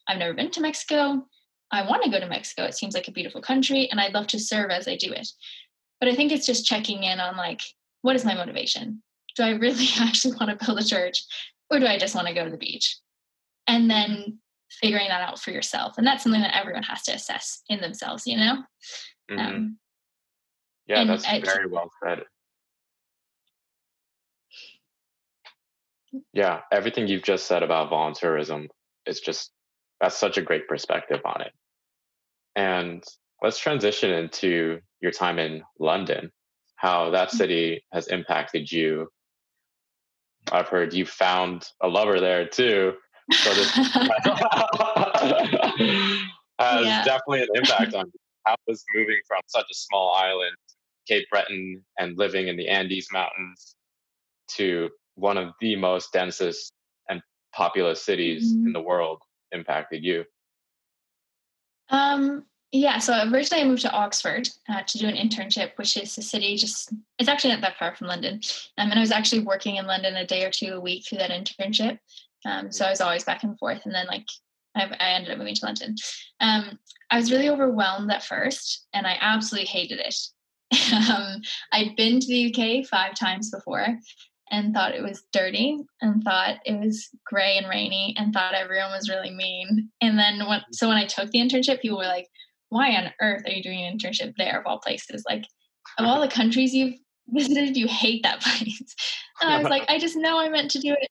[0.08, 1.26] I've never been to Mexico.
[1.70, 2.64] I want to go to Mexico.
[2.64, 5.28] It seems like a beautiful country and I'd love to serve as I do it.
[6.00, 7.60] But I think it's just checking in on like,
[8.02, 9.02] what is my motivation?
[9.36, 11.22] Do I really actually want to build a church
[11.70, 12.98] or do I just want to go to the beach?
[13.66, 14.38] And then
[14.70, 15.98] figuring that out for yourself.
[15.98, 18.62] And that's something that everyone has to assess in themselves, you know?
[19.30, 19.38] Mm-hmm.
[19.38, 19.78] Um,
[20.86, 22.22] yeah, that's I, very well said.
[26.32, 28.68] Yeah, everything you've just said about volunteerism
[29.04, 29.50] is just
[30.00, 31.52] that's such a great perspective on it.
[32.54, 33.02] And
[33.42, 36.30] let's transition into your time in London,
[36.76, 37.36] how that mm.
[37.36, 39.08] city has impacted you.
[40.52, 42.94] I've heard you found a lover there too.
[43.32, 43.70] So this
[46.58, 47.04] has yeah.
[47.04, 48.10] definitely an impact on.
[48.46, 50.54] How was moving from such a small island,
[51.08, 53.74] Cape Breton, and living in the Andes Mountains
[54.52, 56.72] to one of the most densest
[57.08, 57.20] and
[57.52, 58.68] populous cities mm-hmm.
[58.68, 60.24] in the world impacted you?
[61.88, 66.18] Um, yeah, so originally I moved to Oxford uh, to do an internship, which is
[66.18, 68.40] a city just, it's actually not that far from London.
[68.76, 71.18] Um, and I was actually working in London a day or two a week through
[71.18, 71.98] that internship.
[72.46, 73.82] Um, so I was always back and forth.
[73.84, 74.26] And then, like,
[74.74, 75.96] I, I ended up moving to London.
[76.40, 76.78] Um,
[77.10, 80.16] I was really overwhelmed at first, and I absolutely hated it.
[80.92, 81.40] um,
[81.72, 83.98] I'd been to the UK five times before,
[84.50, 88.92] and thought it was dirty and thought it was gray and rainy and thought everyone
[88.92, 89.90] was really mean.
[90.00, 92.28] And then when so when I took the internship, people were like,
[92.68, 95.24] "Why on earth are you doing an internship there of all places?
[95.28, 95.44] Like
[95.98, 96.94] of all the countries you've
[97.28, 98.94] visited, you hate that place."
[99.40, 101.10] And I was like, "I just know I meant to do it."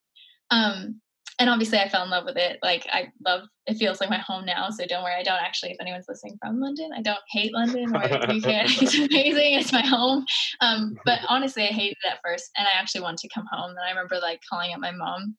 [0.51, 1.01] Um,
[1.39, 2.59] and obviously I fell in love with it.
[2.63, 4.69] Like I love it feels like my home now.
[4.69, 7.95] So don't worry, I don't actually if anyone's listening from London, I don't hate London
[7.95, 8.81] or the UK.
[8.81, 9.53] it's amazing.
[9.55, 10.25] It's my home.
[10.61, 13.71] Um, but honestly I hated it at first and I actually wanted to come home.
[13.71, 15.35] And I remember like calling up my mom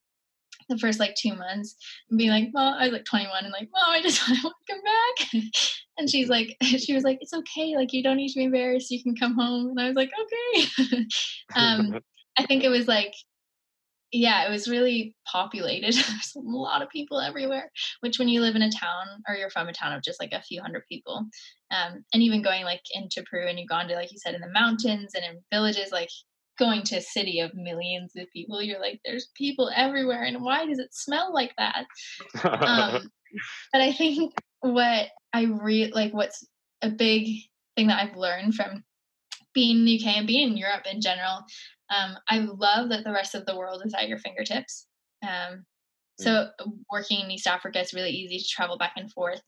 [0.68, 1.76] the first like two months
[2.10, 4.72] and being like, Well, I was like 21 and like, Mom, I just want to
[4.72, 5.44] come back.
[5.98, 8.90] and she's like, she was like, It's okay, like you don't need to be embarrassed,
[8.90, 9.70] you can come home.
[9.70, 11.06] And I was like, Okay.
[11.56, 12.00] um,
[12.38, 13.14] I think it was like
[14.12, 15.94] yeah, it was really populated.
[15.94, 19.50] There's a lot of people everywhere, which when you live in a town or you're
[19.50, 21.26] from a town of just like a few hundred people,
[21.70, 25.12] um, and even going like into Peru and Uganda, like you said, in the mountains
[25.14, 26.10] and in villages, like
[26.58, 30.24] going to a city of millions of people, you're like, there's people everywhere.
[30.24, 31.84] And why does it smell like that?
[32.44, 33.10] um,
[33.72, 36.46] but I think what I really like, what's
[36.82, 37.28] a big
[37.76, 38.84] thing that I've learned from
[39.54, 41.44] being in the UK and being in Europe in general.
[41.94, 44.86] Um, I love that the rest of the world is at your fingertips.
[45.22, 45.64] Um,
[46.18, 46.72] so mm.
[46.90, 49.40] working in East Africa, it's really easy to travel back and forth.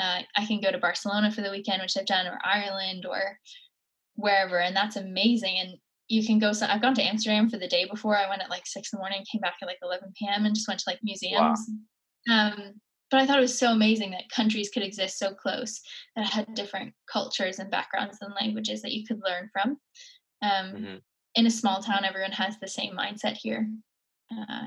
[0.00, 3.38] Uh, I can go to Barcelona for the weekend, which I've done, or Ireland, or
[4.14, 5.58] wherever, and that's amazing.
[5.58, 6.52] And you can go.
[6.52, 8.16] So I've gone to Amsterdam for the day before.
[8.16, 10.44] I went at like six in the morning, came back at like 11 p.m.
[10.44, 11.60] and just went to like museums.
[12.28, 12.52] Wow.
[12.52, 12.74] Um,
[13.10, 15.80] but I thought it was so amazing that countries could exist so close
[16.16, 19.76] that had different cultures and backgrounds and languages that you could learn from.
[20.42, 20.96] Um, mm-hmm.
[21.34, 23.68] In a small town, everyone has the same mindset here.
[24.30, 24.66] Uh,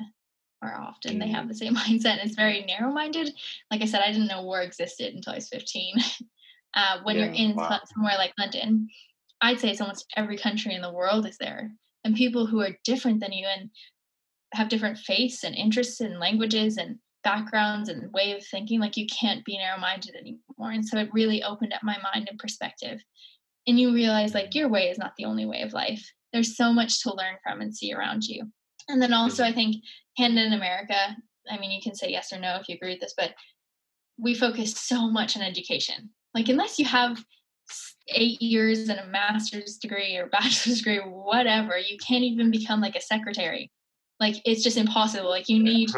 [0.61, 1.49] or often they have mm-hmm.
[1.49, 2.19] the same mindset.
[2.19, 3.33] And it's very narrow minded.
[3.71, 5.95] Like I said, I didn't know war existed until I was 15.
[6.75, 7.79] uh, when yeah, you're in wow.
[7.93, 8.87] somewhere like London,
[9.41, 11.71] I'd say it's almost every country in the world is there.
[12.03, 13.69] And people who are different than you and
[14.53, 19.07] have different faiths and interests and languages and backgrounds and way of thinking, like you
[19.07, 20.71] can't be narrow minded anymore.
[20.71, 23.01] And so it really opened up my mind and perspective.
[23.67, 26.05] And you realize like your way is not the only way of life.
[26.33, 28.43] There's so much to learn from and see around you.
[28.87, 29.77] And then also, I think
[30.17, 31.15] Canada and America,
[31.49, 33.33] I mean, you can say yes or no if you agree with this, but
[34.17, 36.09] we focus so much on education.
[36.33, 37.23] Like, unless you have
[38.09, 42.95] eight years and a master's degree or bachelor's degree, whatever, you can't even become like
[42.95, 43.71] a secretary.
[44.19, 45.29] Like, it's just impossible.
[45.29, 45.89] Like, you need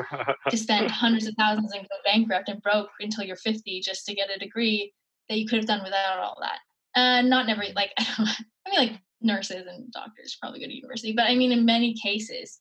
[0.50, 4.16] to spend hundreds of thousands and go bankrupt and broke until you're 50 just to
[4.16, 4.92] get a degree
[5.30, 6.60] that you could have done without all that.
[6.96, 8.36] And uh, not every, like, I
[8.72, 12.60] mean, like, nurses and doctors probably go to university, but I mean, in many cases,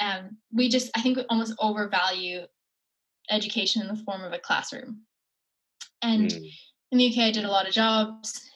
[0.00, 2.46] um, we just I think we almost overvalue
[3.30, 5.02] education in the form of a classroom.
[6.02, 6.50] And mm.
[6.92, 8.48] in the UK, I did a lot of jobs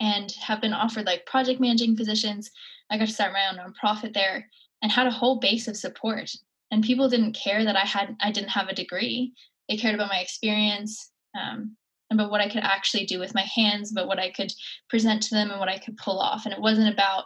[0.00, 2.50] and have been offered like project managing positions.
[2.90, 4.48] I got to start my own nonprofit there
[4.82, 6.30] and had a whole base of support.
[6.70, 9.32] And people didn't care that I had I didn't have a degree.
[9.68, 11.76] They cared about my experience, um,
[12.14, 14.52] about what I could actually do with my hands, about what I could
[14.88, 16.44] present to them and what I could pull off.
[16.44, 17.24] And it wasn't about,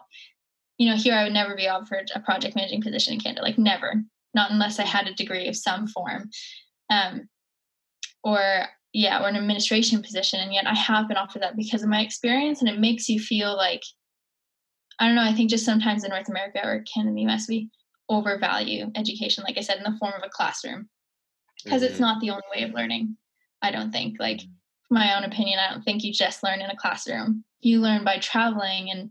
[0.79, 3.59] you know, here I would never be offered a project managing position in Canada, like
[3.59, 3.95] never,
[4.35, 6.31] not unless I had a degree of some form.
[6.91, 7.29] Um,
[8.25, 10.41] or yeah, or an administration position.
[10.41, 12.61] And yet I have been offered that because of my experience.
[12.61, 13.83] And it makes you feel like,
[14.99, 17.69] I don't know, I think just sometimes in North America or Canada the US, we
[18.09, 20.89] overvalue education, like I said, in the form of a classroom.
[21.63, 21.91] Because mm-hmm.
[21.91, 23.17] it's not the only way of learning,
[23.63, 24.17] I don't think.
[24.19, 24.53] Like mm-hmm
[24.91, 27.45] my own opinion, I don't think you just learn in a classroom.
[27.61, 29.11] You learn by traveling and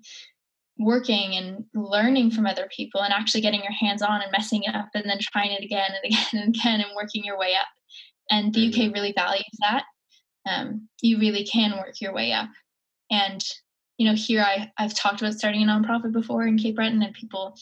[0.79, 4.75] working and learning from other people and actually getting your hands on and messing it
[4.75, 7.67] up and then trying it again and again and again and working your way up.
[8.29, 8.89] And the mm-hmm.
[8.89, 9.83] UK really values that.
[10.49, 12.49] Um, you really can work your way up.
[13.09, 13.43] And,
[13.97, 17.13] you know, here I, I've talked about starting a nonprofit before in Cape Breton and
[17.13, 17.55] people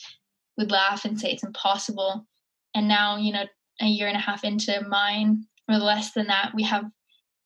[0.57, 2.27] would laugh and say it's impossible.
[2.75, 3.45] And now, you know,
[3.81, 6.85] a year and a half into mine or less than that, we have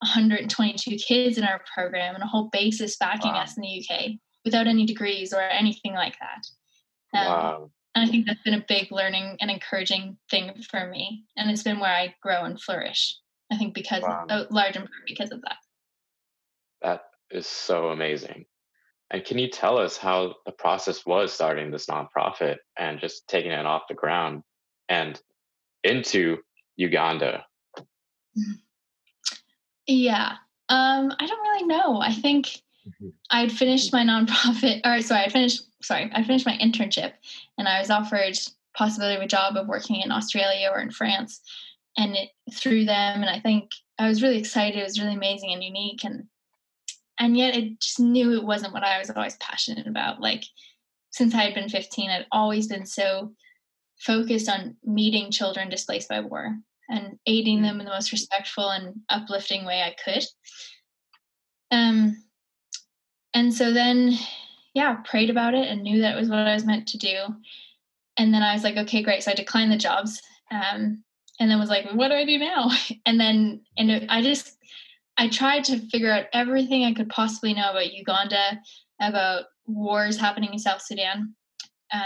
[0.02, 3.42] 122 kids in our program and a whole basis backing wow.
[3.42, 4.12] us in the UK
[4.46, 7.20] without any degrees or anything like that.
[7.20, 7.72] Um, wow.
[7.96, 11.24] And I think that's been a big learning and encouraging thing for me.
[11.36, 13.18] And it's been where I grow and flourish.
[13.52, 14.26] I think because, wow.
[14.30, 15.58] a large in part because of that.
[16.82, 18.46] That is so amazing.
[19.12, 23.52] And can you tell us how the process was starting this nonprofit and just taking
[23.52, 24.44] it off the ground
[24.88, 25.20] and
[25.84, 26.38] into
[26.76, 27.44] Uganda?
[29.90, 30.36] Yeah.
[30.70, 32.00] Um, I don't really know.
[32.00, 32.46] I think
[32.88, 33.10] mm-hmm.
[33.32, 37.14] I'd finished my nonprofit, or sorry, I finished, sorry, I finished my internship
[37.58, 38.38] and I was offered
[38.76, 41.42] possibility of a job of working in Australia or in France
[41.98, 43.22] and it, through them.
[43.22, 44.80] And I think I was really excited.
[44.80, 46.06] It was really amazing and unique.
[46.06, 46.28] And,
[47.20, 50.22] and yet it just knew it wasn't what I was always passionate about.
[50.22, 50.44] Like
[51.10, 53.34] since I had been 15, I'd always been so
[53.98, 58.96] focused on meeting children displaced by war and aiding them in the most respectful and
[59.10, 60.24] uplifting way I could.
[61.72, 62.24] Um,
[63.34, 64.14] and so then,
[64.74, 67.16] yeah, prayed about it and knew that it was what I was meant to do.
[68.18, 69.24] And then I was like, okay, great.
[69.24, 70.20] So I declined the jobs.
[70.52, 71.04] Um,
[71.40, 72.72] and then was like, what do I do now?
[73.06, 74.58] And then, and I just,
[75.18, 78.60] I tried to figure out everything I could possibly know about Uganda,
[79.02, 81.34] about wars happening in South Sudan,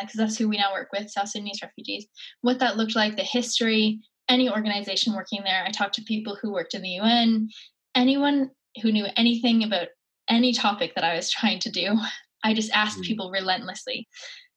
[0.02, 2.06] because uh, that's who we now work with, South Sudanese refugees,
[2.42, 4.00] what that looked like, the history,
[4.30, 5.64] any organization working there.
[5.66, 7.50] I talked to people who worked in the UN,
[7.96, 8.52] anyone
[8.82, 9.90] who knew anything about
[10.30, 11.98] any topic that I was trying to do.
[12.44, 13.04] I just asked mm.
[13.04, 14.08] people relentlessly.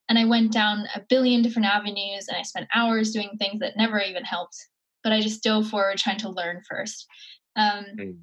[0.08, 3.76] And I went down a billion different avenues and I spent hours doing things that
[3.76, 4.56] never even helped.
[5.02, 7.06] But I just dove forward trying to learn first.
[7.56, 8.16] Um, mm.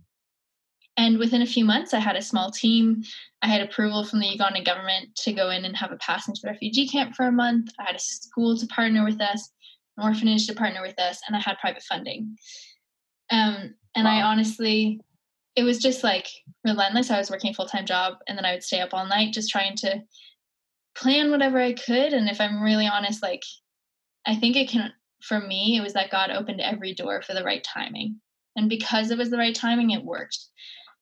[0.96, 3.04] And within a few months, I had a small team.
[3.42, 6.42] I had approval from the Ugandan government to go in and have a pass into
[6.44, 7.72] the refugee camp for a month.
[7.80, 9.50] I had a school to partner with us
[9.98, 12.36] an orphanage to partner with us, and I had private funding.
[13.32, 14.12] Um, and wow.
[14.12, 15.00] I honestly,
[15.56, 16.28] it was just like
[16.64, 17.12] relentless.
[17.12, 19.34] I was working a full time job and then I would stay up all night
[19.34, 20.02] just trying to
[20.96, 22.14] plan whatever I could.
[22.14, 23.44] And if I'm really honest, like
[24.26, 24.92] I think it can,
[25.22, 28.20] for me, it was that God opened every door for the right timing.
[28.56, 30.38] And because it was the right timing, it worked.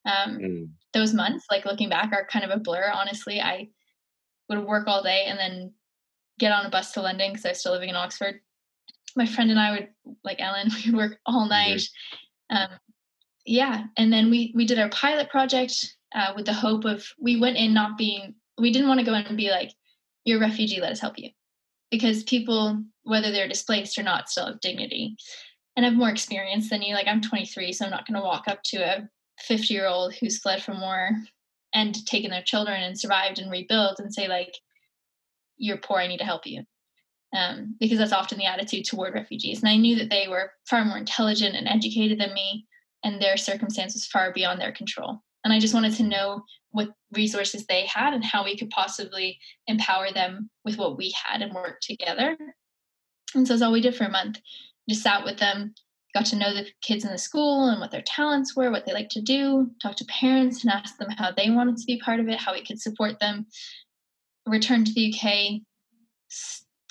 [0.05, 0.69] Um, mm.
[0.93, 2.91] Those months, like looking back, are kind of a blur.
[2.93, 3.69] Honestly, I
[4.49, 5.73] would work all day and then
[6.39, 8.41] get on a bus to London because I was still living in Oxford.
[9.15, 9.89] My friend and I would,
[10.23, 11.81] like Ellen, we would work all night.
[12.51, 12.57] Mm-hmm.
[12.57, 12.79] Um,
[13.45, 17.39] yeah, and then we we did our pilot project uh, with the hope of we
[17.39, 19.71] went in not being we didn't want to go in and be like
[20.25, 21.29] you're a refugee, let us help you,
[21.89, 25.15] because people whether they're displaced or not still have dignity
[25.75, 26.93] and have more experience than you.
[26.93, 29.09] Like I'm 23, so I'm not going to walk up to a
[29.39, 31.11] 50 year old who's fled from war
[31.73, 34.53] and taken their children and survived and rebuilt and say like
[35.57, 36.63] you're poor i need to help you
[37.35, 39.61] um, because that's often the attitude toward refugees.
[39.61, 42.65] And i knew that they were far more intelligent and educated than me
[43.03, 45.21] and their circumstance was far beyond their control.
[45.43, 49.37] And i just wanted to know what resources they had and how we could possibly
[49.67, 52.37] empower them with what we had and work together.
[53.35, 54.39] And so that's all we did for a month.
[54.89, 55.73] Just sat with them
[56.13, 58.93] got to know the kids in the school and what their talents were, what they
[58.93, 62.19] like to do, talked to parents and asked them how they wanted to be part
[62.19, 63.45] of it, how we could support them.
[64.45, 65.61] Returned to the UK,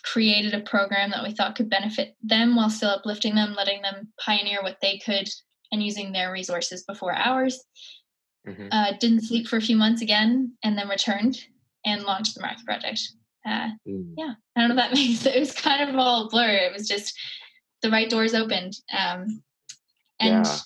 [0.02, 4.08] created a program that we thought could benefit them while still uplifting them, letting them
[4.18, 5.28] pioneer what they could
[5.72, 7.62] and using their resources before ours.
[8.46, 8.68] Mm-hmm.
[8.70, 11.38] Uh, didn't sleep for a few months again and then returned
[11.84, 13.00] and launched the Meraki Project.
[13.46, 14.14] Uh, mm.
[14.16, 15.36] Yeah, I don't know if that makes it.
[15.36, 16.48] It was kind of all blur.
[16.48, 17.18] It was just
[17.82, 18.74] the right doors opened.
[18.96, 19.42] Um,
[20.18, 20.58] and yeah.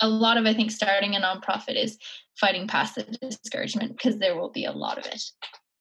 [0.00, 1.98] a lot of, I think, starting a nonprofit is
[2.38, 5.22] fighting past the discouragement because there will be a lot of it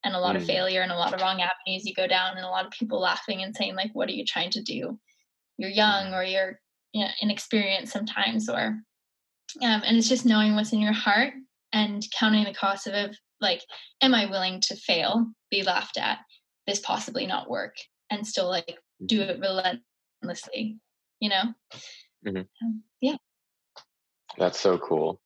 [0.08, 0.40] and a lot mm.
[0.40, 2.72] of failure and a lot of wrong avenues you go down and a lot of
[2.72, 4.98] people laughing and saying like what are you trying to do
[5.58, 6.60] you're young or you're
[6.94, 8.80] you know, inexperienced sometimes or
[9.62, 11.34] um, and it's just knowing what's in your heart
[11.74, 13.62] and counting the cost of it like
[14.02, 16.20] am i willing to fail be laughed at
[16.66, 17.76] this possibly not work
[18.10, 19.30] and still like do mm-hmm.
[19.30, 20.80] it relentlessly
[21.20, 21.44] you know?
[22.26, 22.38] Mm-hmm.
[22.38, 23.16] Um, yeah.
[24.38, 25.20] That's so cool.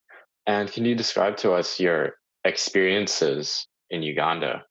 [0.47, 2.13] And can you describe to us your
[2.43, 4.63] experiences in Uganda?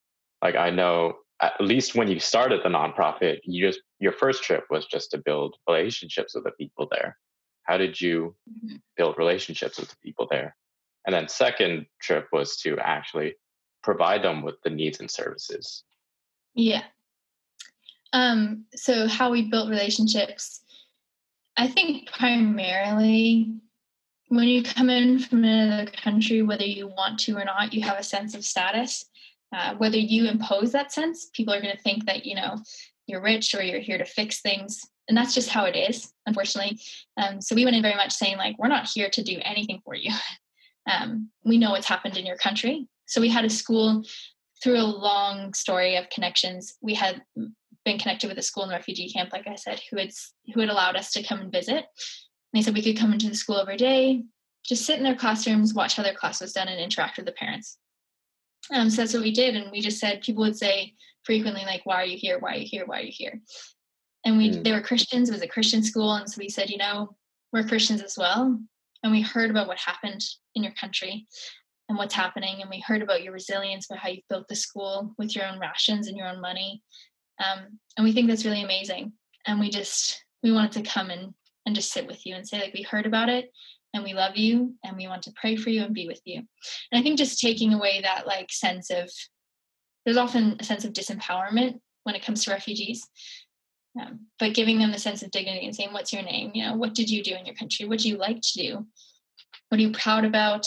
[0.42, 4.64] Like, I know at least when you started the nonprofit, you just your first trip
[4.70, 7.16] was just to build relationships with the people there.
[7.64, 8.76] How did you mm-hmm.
[8.96, 10.56] build relationships with the people there?
[11.06, 13.34] And then second trip was to actually
[13.82, 15.84] provide them with the needs and services.
[16.54, 16.82] Yeah.
[18.12, 20.60] Um, so how we built relationships,
[21.56, 23.54] I think primarily
[24.28, 27.98] when you come in from another country, whether you want to or not, you have
[27.98, 29.04] a sense of status.
[29.54, 32.56] Uh, whether you impose that sense, people are going to think that you know
[33.06, 36.78] you're rich or you're here to fix things, and that's just how it is, unfortunately.
[37.16, 39.80] Um, so we went in very much saying like we're not here to do anything
[39.84, 40.12] for you.
[40.90, 42.88] Um, we know what's happened in your country.
[43.06, 44.02] So we had a school
[44.62, 46.74] through a long story of connections.
[46.80, 47.22] We had
[47.84, 50.10] been connected with a school and refugee camp, like I said, who had
[50.54, 51.76] who had allowed us to come and visit.
[51.76, 51.84] And
[52.54, 54.22] they said we could come into the school every day,
[54.64, 57.32] just sit in their classrooms, watch how their class was done, and interact with the
[57.32, 57.78] parents.
[58.72, 60.94] Um, so that's what we did, and we just said people would say
[61.24, 62.38] frequently like, "Why are you here?
[62.38, 62.86] Why are you here?
[62.86, 63.40] Why are you here?"
[64.24, 64.64] And we mm.
[64.64, 65.28] they were Christians.
[65.28, 67.16] It was a Christian school, and so we said, you know,
[67.52, 68.58] we're Christians as well,
[69.02, 71.26] and we heard about what happened in your country
[71.88, 75.14] and what's happening, and we heard about your resilience, about how you built the school
[75.18, 76.82] with your own rations and your own money,
[77.40, 79.12] um, and we think that's really amazing
[79.46, 81.34] and we just we wanted to come and
[81.66, 83.50] and just sit with you and say like we heard about it
[83.94, 86.36] and we love you and we want to pray for you and be with you
[86.36, 89.10] and i think just taking away that like sense of
[90.04, 93.06] there's often a sense of disempowerment when it comes to refugees
[94.00, 96.74] um, but giving them the sense of dignity and saying what's your name you know
[96.74, 98.86] what did you do in your country what do you like to do
[99.68, 100.66] what are you proud about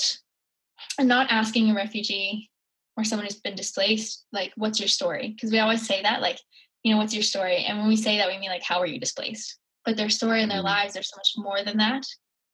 [1.00, 2.50] and not asking a refugee
[2.98, 6.38] or someone who's been displaced like what's your story because we always say that like
[6.84, 7.64] you know, what's your story?
[7.64, 9.58] And when we say that, we mean like, how were you displaced?
[9.86, 10.68] But their story and their mm-hmm.
[10.68, 12.06] lives are so much more than that.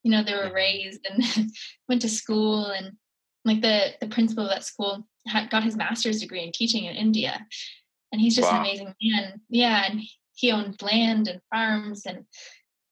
[0.03, 1.51] You know, they were raised and
[1.89, 2.93] went to school, and
[3.45, 6.95] like the the principal of that school had, got his master's degree in teaching in
[6.95, 7.45] India,
[8.11, 8.59] and he's just wow.
[8.59, 9.41] an amazing man.
[9.49, 10.01] Yeah, and
[10.35, 12.25] he owned land and farms and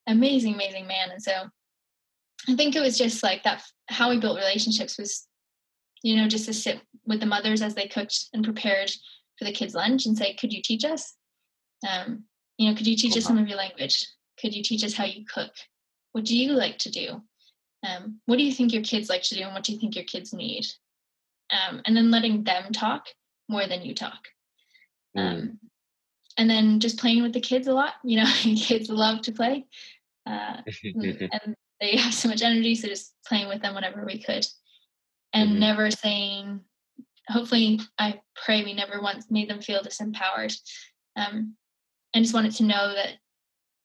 [0.07, 1.11] amazing, amazing man.
[1.11, 1.31] And so
[2.47, 3.63] I think it was just like that.
[3.89, 5.25] How we built relationships was,
[6.03, 8.91] you know, just to sit with the mothers as they cooked and prepared
[9.39, 11.15] for the kids' lunch and say, "Could you teach us?"
[11.87, 12.25] Um,
[12.57, 14.05] you know, could you teach us some of your language?
[14.39, 15.51] Could you teach us how you cook?
[16.17, 17.21] What do you like to do?
[17.87, 19.95] Um, what do you think your kids like to do, and what do you think
[19.95, 20.65] your kids need?
[21.51, 23.05] Um, and then letting them talk
[23.47, 24.17] more than you talk.
[25.15, 25.59] Mm.
[26.37, 27.93] and then just playing with the kids a lot.
[28.03, 29.67] You know, kids love to play.
[30.25, 34.47] Uh, and they have so much energy, so just playing with them whenever we could,
[35.33, 35.59] and mm-hmm.
[35.59, 36.61] never saying.
[37.29, 40.57] Hopefully, I pray we never once made them feel disempowered,
[41.15, 41.53] um,
[42.15, 43.17] and just wanted to know that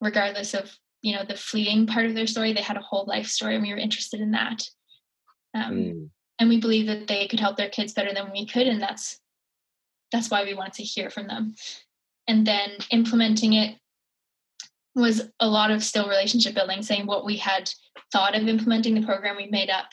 [0.00, 3.26] regardless of you know the fleeting part of their story, they had a whole life
[3.26, 4.62] story, and we were interested in that.
[5.54, 6.10] Um, mm.
[6.38, 9.20] And we believe that they could help their kids better than we could, and that's
[10.10, 11.54] that's why we wanted to hear from them.
[12.28, 13.76] And then implementing it
[14.94, 17.70] was a lot of still relationship building, saying what we had
[18.12, 19.88] thought of implementing the program we made up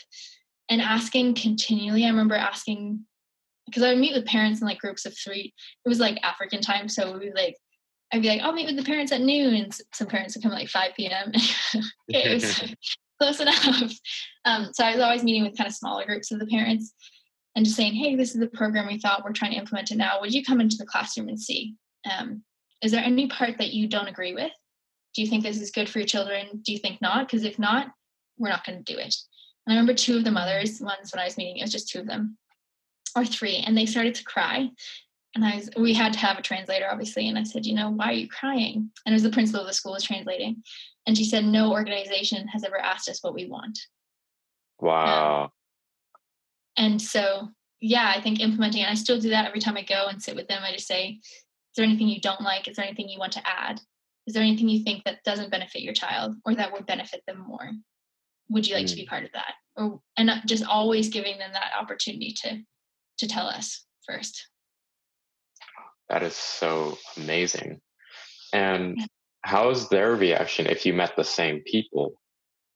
[0.70, 2.06] and asking continually.
[2.06, 3.06] I remember asking
[3.66, 5.54] because I would meet with parents in like groups of three.
[5.86, 7.56] It was like African time, so we would like
[8.12, 10.52] I'd be like, I'll meet with the parents at noon, and some parents would come
[10.52, 11.32] at like 5 p.m.
[12.08, 12.74] it was
[13.20, 13.94] close enough.
[14.46, 16.94] Um, so I was always meeting with kind of smaller groups of the parents
[17.56, 19.98] and just saying, hey, this is the program we thought we're trying to implement it
[19.98, 20.22] now.
[20.22, 21.76] Would you come into the classroom and see?
[22.10, 22.44] Um,
[22.82, 24.52] is there any part that you don't agree with?
[25.14, 26.62] Do you think this is good for your children?
[26.64, 27.28] Do you think not?
[27.28, 27.88] Because if not,
[28.38, 29.14] we're not going to do it.
[29.66, 31.90] And I remember two of the mothers, ones when I was meeting, it was just
[31.90, 32.38] two of them
[33.16, 34.70] or three, and they started to cry.
[35.36, 37.28] And I was, we had to have a translator, obviously.
[37.28, 38.90] And I said, you know, why are you crying?
[39.06, 40.64] And it was the principal of the school was translating.
[41.06, 43.78] And she said, no organization has ever asked us what we want.
[44.80, 45.44] Wow.
[45.44, 45.50] Um,
[46.78, 47.50] and so,
[47.80, 50.36] yeah, I think implementing, and I still do that every time I go and sit
[50.36, 50.64] with them.
[50.64, 52.68] I just say, is there anything you don't like?
[52.68, 53.80] Is there anything you want to add?
[54.26, 57.44] Is there anything you think that doesn't benefit your child or that would benefit them
[57.48, 57.72] more?
[58.50, 58.90] Would you like mm.
[58.90, 59.10] to be mm.
[59.10, 59.54] part of that?
[59.76, 62.62] Or and just always giving them that opportunity to
[63.20, 64.48] to tell us first.
[66.10, 67.82] That is so amazing.
[68.54, 69.00] And
[69.44, 72.14] how's their reaction if you met the same people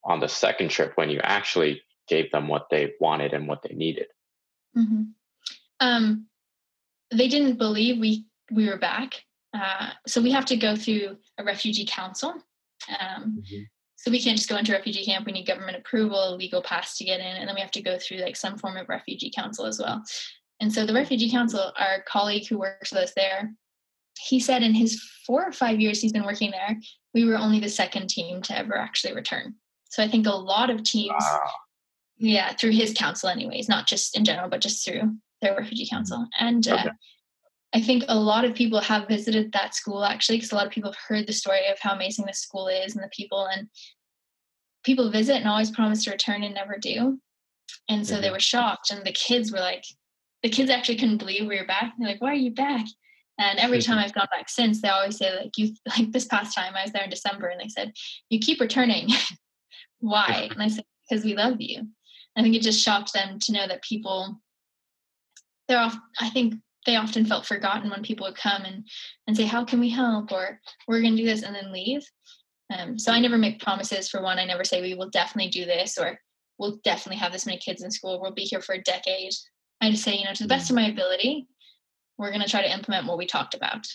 [0.04, 3.74] on the second trip when you actually gave them what they wanted and what they
[3.74, 4.06] needed?
[4.76, 5.02] Mm-hmm.
[5.80, 6.26] Um,
[7.10, 9.14] they didn't believe we we were back,
[9.54, 12.34] uh, so we have to go through a refugee council.
[12.88, 13.62] Um, mm-hmm.
[13.96, 15.24] So we can't just go into refugee camp.
[15.24, 17.98] We need government approval, legal pass to get in, and then we have to go
[17.98, 20.02] through like some form of refugee council as well.
[20.60, 23.52] And so the refugee council, our colleague who works with us there,
[24.18, 26.78] he said in his four or five years he's been working there,
[27.12, 29.54] we were only the second team to ever actually return.
[29.90, 31.50] So I think a lot of teams, wow.
[32.16, 35.96] yeah, through his council, anyways, not just in general, but just through their refugee mm-hmm.
[35.96, 36.26] council.
[36.38, 36.90] And uh,
[37.72, 40.72] I think a lot of people have visited that school actually, because a lot of
[40.72, 43.46] people have heard the story of how amazing the school is and the people.
[43.46, 43.68] And
[44.84, 47.18] people visit and always promise to return and never do.
[47.88, 48.22] And so mm-hmm.
[48.22, 49.84] they were shocked, and the kids were like,
[50.44, 51.94] the kids actually couldn't believe we were back.
[51.98, 52.84] They're like, "Why are you back?"
[53.40, 56.54] And every time I've gone back since, they always say like, "You like this past
[56.54, 57.92] time I was there in December, and they said
[58.28, 59.08] you keep returning.
[59.98, 61.88] Why?" And I said, "Because we love you."
[62.36, 64.40] I think it just shocked them to know that people
[65.66, 65.96] they're off.
[66.20, 68.86] I think they often felt forgotten when people would come and
[69.26, 72.02] and say, "How can we help?" or "We're going to do this," and then leave.
[72.76, 74.10] Um, so I never make promises.
[74.10, 76.18] For one, I never say we will definitely do this or
[76.58, 78.20] we'll definitely have this many kids in school.
[78.20, 79.32] We'll be here for a decade.
[79.84, 81.46] I just say, you know, to the best of my ability,
[82.16, 83.86] we're going to try to implement what we talked about.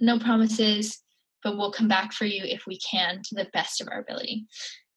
[0.00, 1.00] No promises,
[1.44, 4.46] but we'll come back for you if we can to the best of our ability.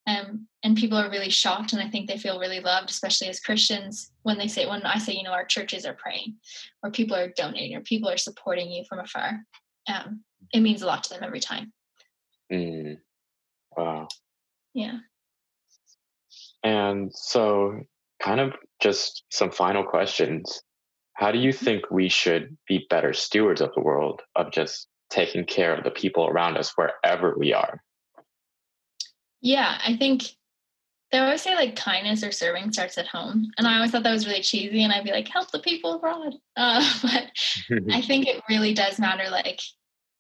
[0.08, 3.40] Um, and people are really shocked, and I think they feel really loved, especially as
[3.40, 6.36] Christians, when they say, when I say, you know, our churches are praying,
[6.82, 9.40] or people are donating, or people are supporting you from afar.
[9.88, 11.72] Um, it means a lot to them every time.
[12.52, 12.98] Mm.
[13.78, 14.08] Wow.
[14.74, 14.98] Yeah.
[16.64, 17.82] And so,
[18.22, 20.62] kind of just some final questions.
[21.14, 21.66] How do you mm-hmm.
[21.66, 25.92] think we should be better stewards of the world, of just taking care of the
[25.92, 27.82] people around us wherever we are?
[29.42, 30.24] Yeah, I think
[31.12, 33.52] they always say like kindness or serving starts at home.
[33.58, 34.84] And I always thought that was really cheesy.
[34.84, 36.34] And I'd be like, help the people abroad.
[36.58, 37.32] Uh, but
[37.94, 39.30] I think it really does matter.
[39.30, 39.62] Like,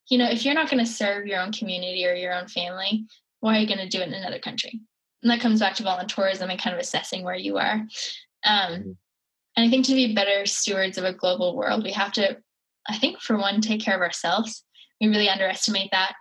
[0.10, 3.06] you know, if you're not going to serve your own community or your own family,
[3.40, 4.80] why are you going to do it in another country?
[5.22, 7.86] And that comes back to volunteerism and kind of assessing where you are.
[8.46, 8.92] Um, mm-hmm.
[9.56, 12.38] and I think to be better stewards of a global world, we have to,
[12.88, 14.64] I think, for one, take care of ourselves.
[15.02, 16.14] We really underestimate that.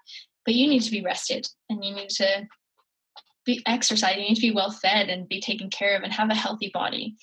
[0.44, 2.46] But you need to be rested and you need to
[3.44, 4.16] be exercised.
[4.16, 6.70] you need to be well fed and be taken care of and have a healthy
[6.72, 7.16] body.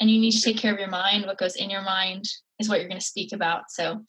[0.00, 1.26] And you need to take care of your mind.
[1.26, 2.24] What goes in your mind
[2.58, 3.70] is what you're going to speak about.
[3.70, 4.04] So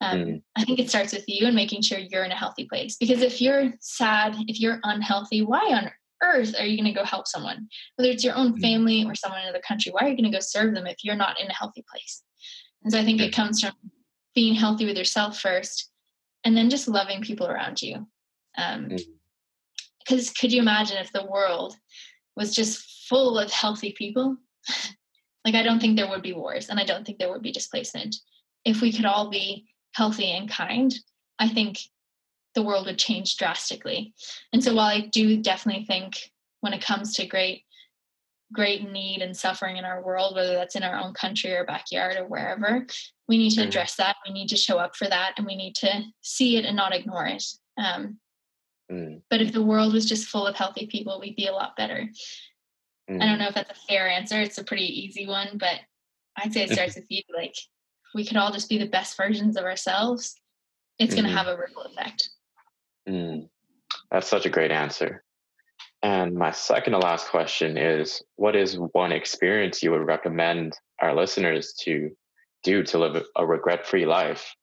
[0.00, 0.42] um, mm.
[0.56, 2.96] I think it starts with you and making sure you're in a healthy place.
[2.96, 5.90] Because if you're sad, if you're unhealthy, why on
[6.22, 7.68] earth are you going to go help someone?
[7.96, 8.60] Whether it's your own mm.
[8.60, 10.98] family or someone in another country, why are you going to go serve them if
[11.02, 12.22] you're not in a healthy place?
[12.82, 13.72] And so I think it comes from
[14.34, 15.90] being healthy with yourself first
[16.44, 18.06] and then just loving people around you.
[18.56, 19.00] Um, mm
[20.04, 21.76] because could you imagine if the world
[22.36, 24.36] was just full of healthy people
[25.44, 27.52] like i don't think there would be wars and i don't think there would be
[27.52, 28.16] displacement
[28.64, 30.94] if we could all be healthy and kind
[31.38, 31.78] i think
[32.54, 34.14] the world would change drastically
[34.52, 36.30] and so while i do definitely think
[36.60, 37.64] when it comes to great
[38.52, 42.16] great need and suffering in our world whether that's in our own country or backyard
[42.16, 42.86] or wherever
[43.28, 43.68] we need to mm-hmm.
[43.68, 46.64] address that we need to show up for that and we need to see it
[46.64, 47.44] and not ignore it
[47.78, 48.18] um,
[48.90, 49.20] mm.
[49.30, 52.06] but if the world was just full of healthy people we'd be a lot better
[53.10, 53.22] mm.
[53.22, 53.38] i don't mm.
[53.38, 55.80] know if that's a fair answer it's a pretty easy one but
[56.38, 57.54] i'd say it starts with you like
[58.14, 60.34] we could all just be the best versions of ourselves
[60.98, 61.22] it's mm-hmm.
[61.22, 62.28] going to have a ripple effect
[63.08, 63.48] mm.
[64.10, 65.22] that's such a great answer
[66.02, 71.14] and my second to last question is what is one experience you would recommend our
[71.14, 72.10] listeners to
[72.64, 74.54] do to live a regret free life?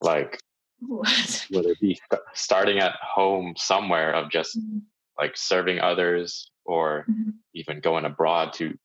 [0.00, 0.40] Like,
[0.80, 1.46] what?
[1.50, 2.00] whether it be
[2.34, 4.78] starting at home somewhere of just mm-hmm.
[5.16, 7.30] like serving others or mm-hmm.
[7.54, 8.76] even going abroad to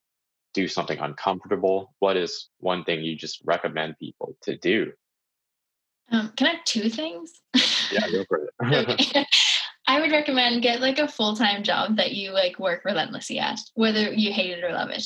[0.54, 1.96] do something uncomfortable.
[1.98, 4.92] What is one thing you just recommend people to do?
[6.12, 7.34] Um, can I have two things?
[7.92, 9.28] Yeah, go for it.
[9.88, 13.60] I would recommend get like a full time job that you like work relentlessly at,
[13.76, 15.06] whether you hate it or love it.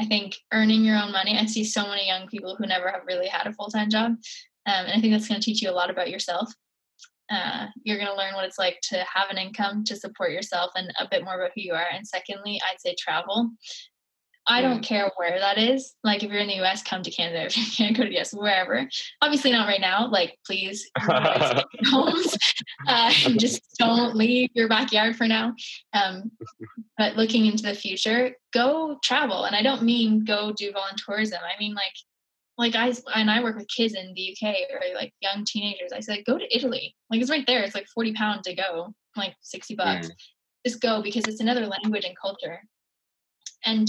[0.00, 1.36] I think earning your own money.
[1.36, 4.12] I see so many young people who never have really had a full time job,
[4.12, 4.18] um,
[4.66, 6.52] and I think that's going to teach you a lot about yourself.
[7.30, 10.72] Uh, you're going to learn what it's like to have an income to support yourself
[10.74, 11.86] and a bit more about who you are.
[11.92, 13.50] And secondly, I'd say travel.
[14.46, 15.94] I don't care where that is.
[16.02, 17.44] Like if you're in the US, come to Canada.
[17.46, 18.88] If you can't go to the US, wherever.
[19.22, 20.08] Obviously not right now.
[20.08, 22.36] Like please homes.
[22.88, 25.52] Uh, just don't leave your backyard for now.
[25.92, 26.30] Um,
[26.96, 29.44] but looking into the future, go travel.
[29.44, 31.38] And I don't mean go do volunteerism.
[31.38, 31.94] I mean like
[32.58, 35.92] like I and I work with kids in the UK or like young teenagers.
[35.92, 36.94] I said go to Italy.
[37.10, 37.62] Like it's right there.
[37.62, 40.08] It's like 40 pounds to go, like 60 bucks.
[40.08, 40.12] Mm.
[40.66, 42.60] Just go because it's another language and culture.
[43.64, 43.88] And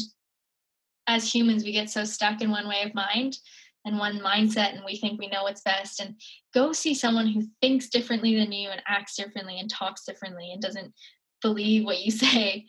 [1.07, 3.37] as humans, we get so stuck in one way of mind
[3.85, 5.99] and one mindset, and we think we know what's best.
[5.99, 6.15] And
[6.53, 10.61] go see someone who thinks differently than you and acts differently and talks differently and
[10.61, 10.93] doesn't
[11.41, 12.65] believe what you say,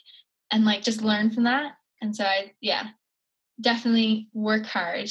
[0.51, 1.73] and like just learn from that.
[2.01, 2.89] And so, I, yeah,
[3.61, 5.11] definitely work hard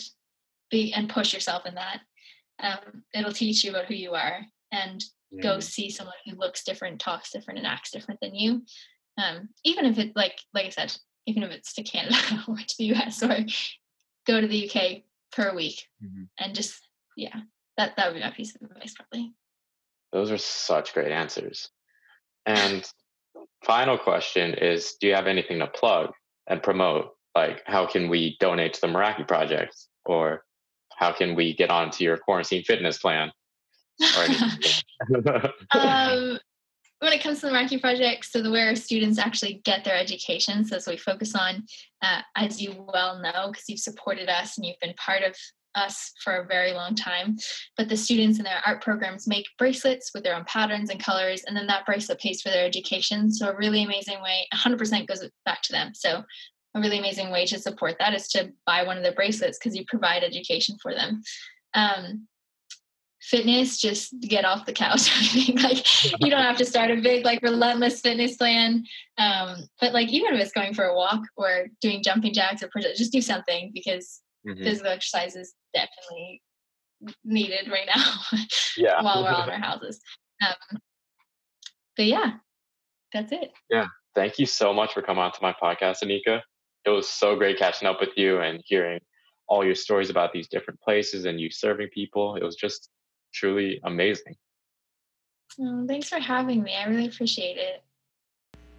[0.69, 2.01] be, and push yourself in that.
[2.59, 5.41] Um, it'll teach you about who you are and yeah.
[5.41, 8.63] go see someone who looks different, talks different, and acts different than you.
[9.17, 10.95] Um, even if it like like I said,
[11.25, 12.17] even if it's to Canada
[12.47, 13.37] or to the US or
[14.27, 16.23] go to the UK for a week mm-hmm.
[16.39, 17.41] and just yeah,
[17.77, 19.33] that that would be my piece of advice probably.
[20.11, 21.69] Those are such great answers.
[22.45, 22.85] And
[23.63, 26.11] final question is do you have anything to plug
[26.47, 27.11] and promote?
[27.35, 30.43] Like how can we donate to the Meraki project or
[30.95, 33.31] how can we get onto your quarantine fitness plan?
[35.71, 36.39] um,
[37.01, 40.63] when it comes to the Meraki project, so the where students actually get their education,
[40.63, 41.65] so what we focus on,
[42.03, 45.35] uh, as you well know, because you've supported us and you've been part of
[45.73, 47.37] us for a very long time.
[47.75, 51.43] But the students in their art programs make bracelets with their own patterns and colors,
[51.47, 53.31] and then that bracelet pays for their education.
[53.31, 55.93] So a really amazing way, 100% goes back to them.
[55.95, 56.23] So
[56.75, 59.75] a really amazing way to support that is to buy one of their bracelets because
[59.75, 61.23] you provide education for them.
[61.73, 62.27] Um,
[63.21, 65.09] fitness just get off the couch.
[65.61, 68.83] Like you don't have to start a big like relentless fitness plan.
[69.17, 72.69] Um but like even if it's going for a walk or doing jumping jacks or
[72.95, 74.63] just do something because mm-hmm.
[74.63, 76.41] physical exercise is definitely
[77.23, 78.39] needed right now
[78.77, 79.01] yeah.
[79.01, 79.99] while we're all in our houses.
[80.41, 80.79] Um
[81.95, 82.33] but yeah
[83.13, 83.51] that's it.
[83.69, 83.87] Yeah.
[84.15, 86.41] Thank you so much for coming on to my podcast anika.
[86.85, 88.99] It was so great catching up with you and hearing
[89.47, 92.35] all your stories about these different places and you serving people.
[92.35, 92.89] It was just
[93.31, 94.35] truly amazing.
[95.59, 96.75] Oh, thanks for having me.
[96.75, 97.83] I really appreciate it.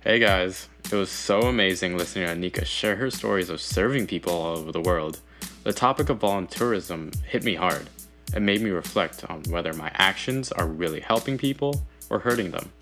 [0.01, 4.33] Hey guys, it was so amazing listening to Anika share her stories of serving people
[4.33, 5.21] all over the world.
[5.63, 7.89] The topic of volunteerism hit me hard.
[8.35, 12.73] It made me reflect on whether my actions are really helping people or hurting them.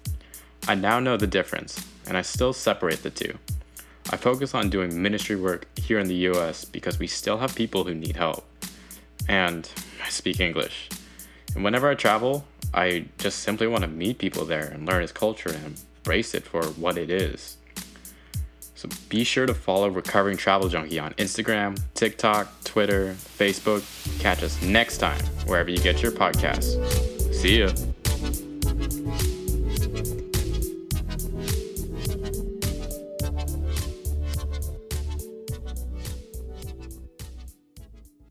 [0.67, 3.37] I now know the difference, and I still separate the two.
[4.11, 7.85] I focus on doing ministry work here in the US because we still have people
[7.85, 8.47] who need help.
[9.29, 9.69] And
[10.03, 10.89] I speak English.
[11.55, 15.13] And whenever I travel, I just simply want to meet people there and learn its
[15.13, 17.57] culture and embrace it for what it is.
[18.75, 23.83] So be sure to follow Recovering Travel Junkie on Instagram, TikTok, Twitter, Facebook.
[24.21, 26.79] Catch us next time wherever you get your podcasts.
[27.35, 27.69] See ya.